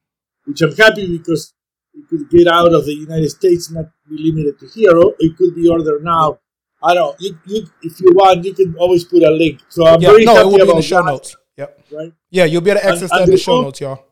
[0.46, 1.52] which I'm happy because
[1.94, 4.92] it could get out of the United States, not be limited to here.
[5.18, 6.38] It could be ordered now.
[6.82, 7.14] I don't.
[7.20, 9.60] You, you, if you want, you can always put a link.
[9.68, 11.36] So I'm Yeah, very no, it happy will be in the show that, notes.
[11.56, 11.84] Yep.
[11.92, 12.12] Right.
[12.30, 14.04] Yeah, you'll be able to access and that in the the show notes, y'all.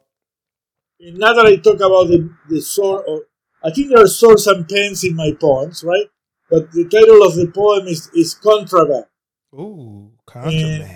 [1.00, 3.22] And now that I talk about the the sword, or
[3.62, 6.06] I think there are swords and pens in my poems, right?
[6.50, 9.06] But the title of the poem is is contraband.
[9.54, 10.90] Ooh, contraband.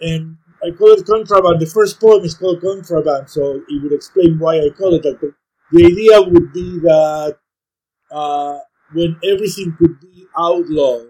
[0.00, 1.60] and I call it contraband.
[1.60, 5.20] The first poem is called contraband, so it would explain why I call it that.
[5.20, 5.30] But
[5.72, 7.38] the idea would be that
[8.10, 8.58] uh,
[8.92, 11.08] when everything could be outlawed,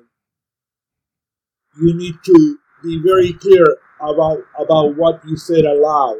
[1.81, 3.67] you need to be very clear
[4.01, 6.17] about about what you said aloud,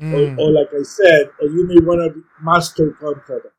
[0.00, 0.38] Mm.
[0.38, 3.52] or, or like I said, or you may want to master contraband.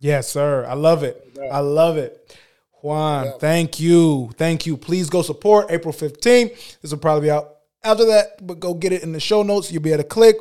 [0.00, 0.64] Yes, sir.
[0.66, 1.38] I love it.
[1.52, 2.36] I love it.
[2.82, 4.30] Juan, thank you.
[4.36, 4.76] Thank you.
[4.76, 6.80] Please go support April 15th.
[6.80, 7.50] This will probably be out
[7.82, 9.72] after that, but go get it in the show notes.
[9.72, 10.36] You'll be able to click.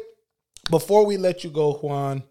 [0.69, 2.23] Before we let you go, Juan,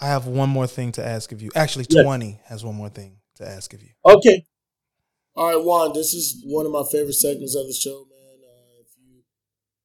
[0.00, 1.50] I have one more thing to ask of you.
[1.54, 2.04] Actually, Yes.
[2.04, 3.90] 20 has one more thing to ask of you.
[4.04, 4.44] Okay,
[5.34, 5.92] All right, Juan.
[5.94, 8.38] This is one of my favorite segments of the show, man.
[8.44, 9.22] Uh, if you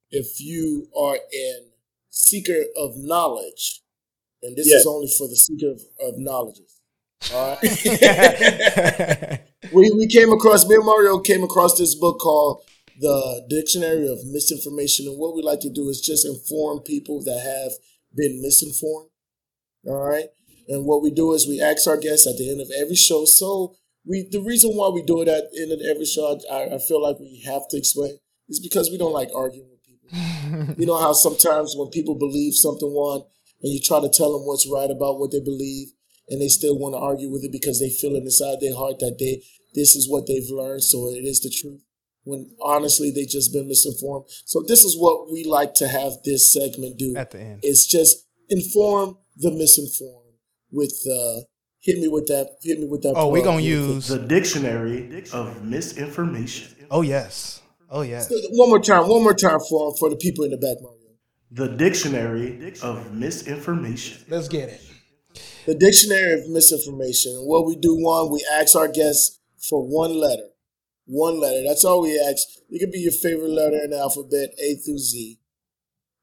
[0.10, 1.67] if you are an
[2.18, 3.82] seeker of knowledge,
[4.44, 4.82] and this Yes.
[4.82, 6.80] is only for the seeker of, of knowledges.
[7.34, 9.40] All right.
[9.74, 12.62] we we came across me and Mario came across this book called
[13.00, 17.40] The Dictionary of Misinformation, and what we like to do is just inform people that
[17.42, 17.74] have
[18.16, 19.10] been misinformed.
[19.86, 20.28] All right,
[20.68, 23.26] and what we do is we ask our guests at the end of every show.
[23.26, 26.76] So we the reason why we do it at the end of every show, I,
[26.76, 29.77] I feel like we have to explain, is because we don't like arguing.
[30.12, 33.22] You know how sometimes when people believe something one,
[33.62, 35.90] and you try to tell them what's right about what they believe,
[36.30, 39.00] and they still want to argue with it because they feel it inside their heart
[39.00, 39.44] that they
[39.74, 41.82] this is what they've learned, so it is the truth.
[42.24, 44.26] When honestly they've just been misinformed.
[44.46, 47.16] So this is what we like to have this segment do.
[47.16, 47.60] At the end.
[47.64, 50.36] It's just inform the misinformed
[50.72, 51.42] with uh
[51.80, 54.08] hit me with that hit me with that Oh, we're going to use.
[54.08, 56.76] The Dictionary of Misinformation.
[56.92, 57.62] Oh, yes.
[57.90, 58.32] Oh, yes.
[58.52, 60.98] one more time, one more time for for the people in the back, Mario.
[61.52, 64.26] The Dictionary of Misinformation.
[64.28, 64.82] Let's get it.
[65.66, 67.34] The dictionary of misinformation.
[67.34, 70.50] And what we do, one, we ask our guests for one letter.
[71.06, 71.62] One letter.
[71.68, 72.48] That's all we ask.
[72.70, 75.40] It could be your favorite letter in the alphabet, A through Z.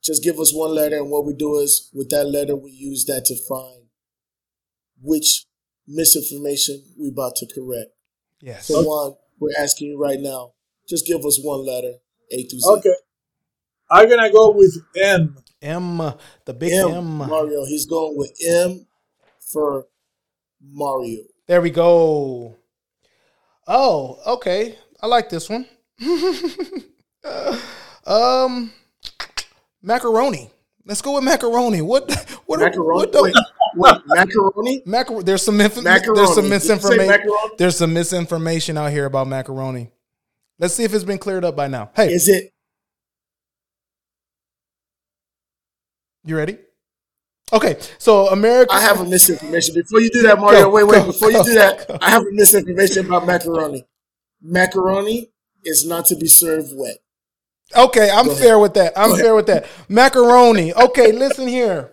[0.03, 3.05] Just give us one letter, and what we do is, with that letter, we use
[3.07, 3.85] that to find
[5.01, 5.45] which
[5.87, 7.91] misinformation we about to correct.
[8.41, 8.67] Yes.
[8.67, 10.54] So, one, we're asking you right now,
[10.89, 11.95] just give us one letter,
[12.31, 12.69] A through Z.
[12.69, 12.95] Okay.
[13.91, 15.37] I'm gonna go with M.
[15.63, 15.99] M,
[16.45, 17.17] the big M, M.
[17.19, 17.65] Mario.
[17.65, 18.87] He's going with M
[19.41, 19.87] for
[20.61, 21.23] Mario.
[21.47, 22.57] There we go.
[23.67, 24.77] Oh, okay.
[25.01, 25.67] I like this one.
[28.07, 28.73] um,
[29.83, 30.51] macaroni.
[30.87, 31.81] Let's go with macaroni.
[31.83, 32.11] What?
[32.47, 32.61] What?
[32.61, 32.97] Macaroni.
[32.99, 33.35] What the, wait,
[33.77, 34.83] wait, macaroni.
[34.87, 36.19] Macar- there's some inf- Macaroni.
[36.21, 37.07] there's some Did you say misinformation.
[37.07, 37.55] macaroni?
[37.59, 39.91] There's some misinformation out here about macaroni.
[40.59, 41.91] Let's see if it's been cleared up by now.
[41.97, 42.53] Hey, Is it?
[46.25, 46.59] you ready?
[47.53, 48.73] Okay, so America.
[48.73, 49.75] I have a misinformation.
[49.75, 50.63] Before you do that, Mario.
[50.63, 51.01] Go, wait, wait.
[51.01, 51.99] go, Before you do that, go.
[52.01, 53.85] I have a misinformation about macaroni.
[54.41, 55.31] Macaroni
[55.63, 56.97] is not to be served wet.
[57.77, 58.93] Okay, I'm fair with that.
[58.97, 59.67] I'm fair with that.
[59.89, 60.73] Macaroni.
[60.75, 61.91] Okay, listen here.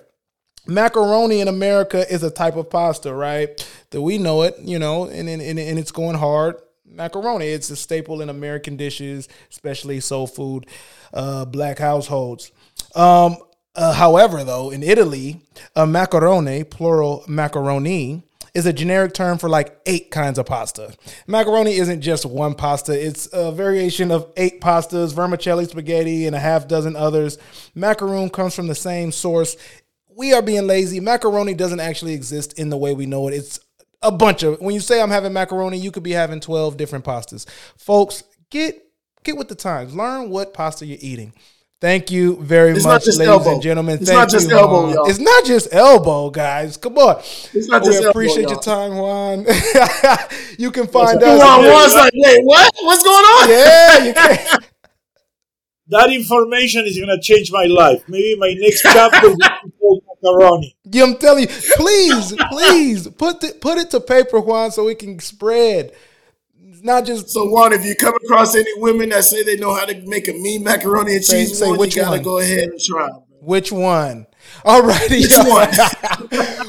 [0.67, 3.49] Macaroni in America is a type of pasta, right?
[3.89, 6.55] That we know it, you know, and and, and and it's going hard.
[6.91, 7.47] Macaroni.
[7.47, 10.67] It's a staple in American dishes, especially soul food,
[11.13, 12.51] uh, black households.
[12.95, 13.37] Um,
[13.75, 15.41] uh, however, though, in Italy,
[15.75, 18.23] a macaroni, plural macaroni,
[18.53, 20.93] is a generic term for like eight kinds of pasta.
[21.25, 26.39] Macaroni isn't just one pasta, it's a variation of eight pastas, vermicelli, spaghetti, and a
[26.39, 27.37] half dozen others.
[27.75, 29.55] Macaroon comes from the same source.
[30.13, 30.99] We are being lazy.
[30.99, 33.33] Macaroni doesn't actually exist in the way we know it.
[33.33, 33.59] It's
[34.01, 37.05] a bunch of when you say I'm having macaroni, you could be having 12 different
[37.05, 37.45] pastas.
[37.77, 38.83] Folks, get
[39.23, 39.95] get with the times.
[39.95, 41.33] Learn what pasta you're eating.
[41.81, 43.53] Thank you very It's much, ladies elbow.
[43.53, 43.95] and gentlemen.
[43.97, 44.93] It's Thank not just you, elbow, Juan.
[44.93, 45.09] y'all.
[45.09, 46.77] It's not just elbow, guys.
[46.77, 47.17] Come on.
[47.17, 48.51] It's not we just elbow, appreciate y'all.
[48.51, 49.39] your time, Juan.
[50.59, 51.39] you can find us.
[51.39, 52.71] Juan was like, wait, what?
[52.83, 53.49] What's going on?
[53.49, 54.59] Yeah, you can.
[55.91, 58.01] That information is gonna change my life.
[58.07, 60.75] Maybe my next chapter will be called macaroni.
[60.85, 64.99] Yeah, I'm telling you, please, please put the, put it to paper, Juan, so it
[64.99, 65.91] can spread.
[66.63, 69.73] It's not just So, Juan, if you come across any women that say they know
[69.75, 72.23] how to make a mean macaroni and Say- cheese, say one, which you gotta one?
[72.23, 73.09] go ahead and try.
[73.41, 74.27] Which one?
[74.63, 75.21] All righty.
[75.21, 75.69] Which one?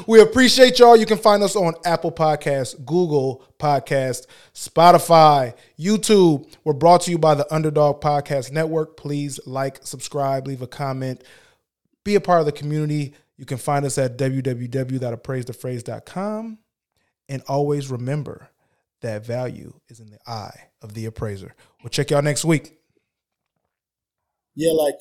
[0.06, 0.96] we appreciate y'all.
[0.96, 6.50] You can find us on Apple Podcasts, Google Podcast, Spotify, YouTube.
[6.64, 8.96] We're brought to you by the Underdog Podcast Network.
[8.96, 11.22] Please like, subscribe, leave a comment,
[12.04, 13.12] be a part of the community.
[13.36, 16.58] You can find us at www.appraisethephrase.com.
[17.28, 18.48] And always remember
[19.00, 21.54] that value is in the eye of the appraiser.
[21.82, 22.78] We'll check y'all next week.
[24.54, 24.96] Yeah, like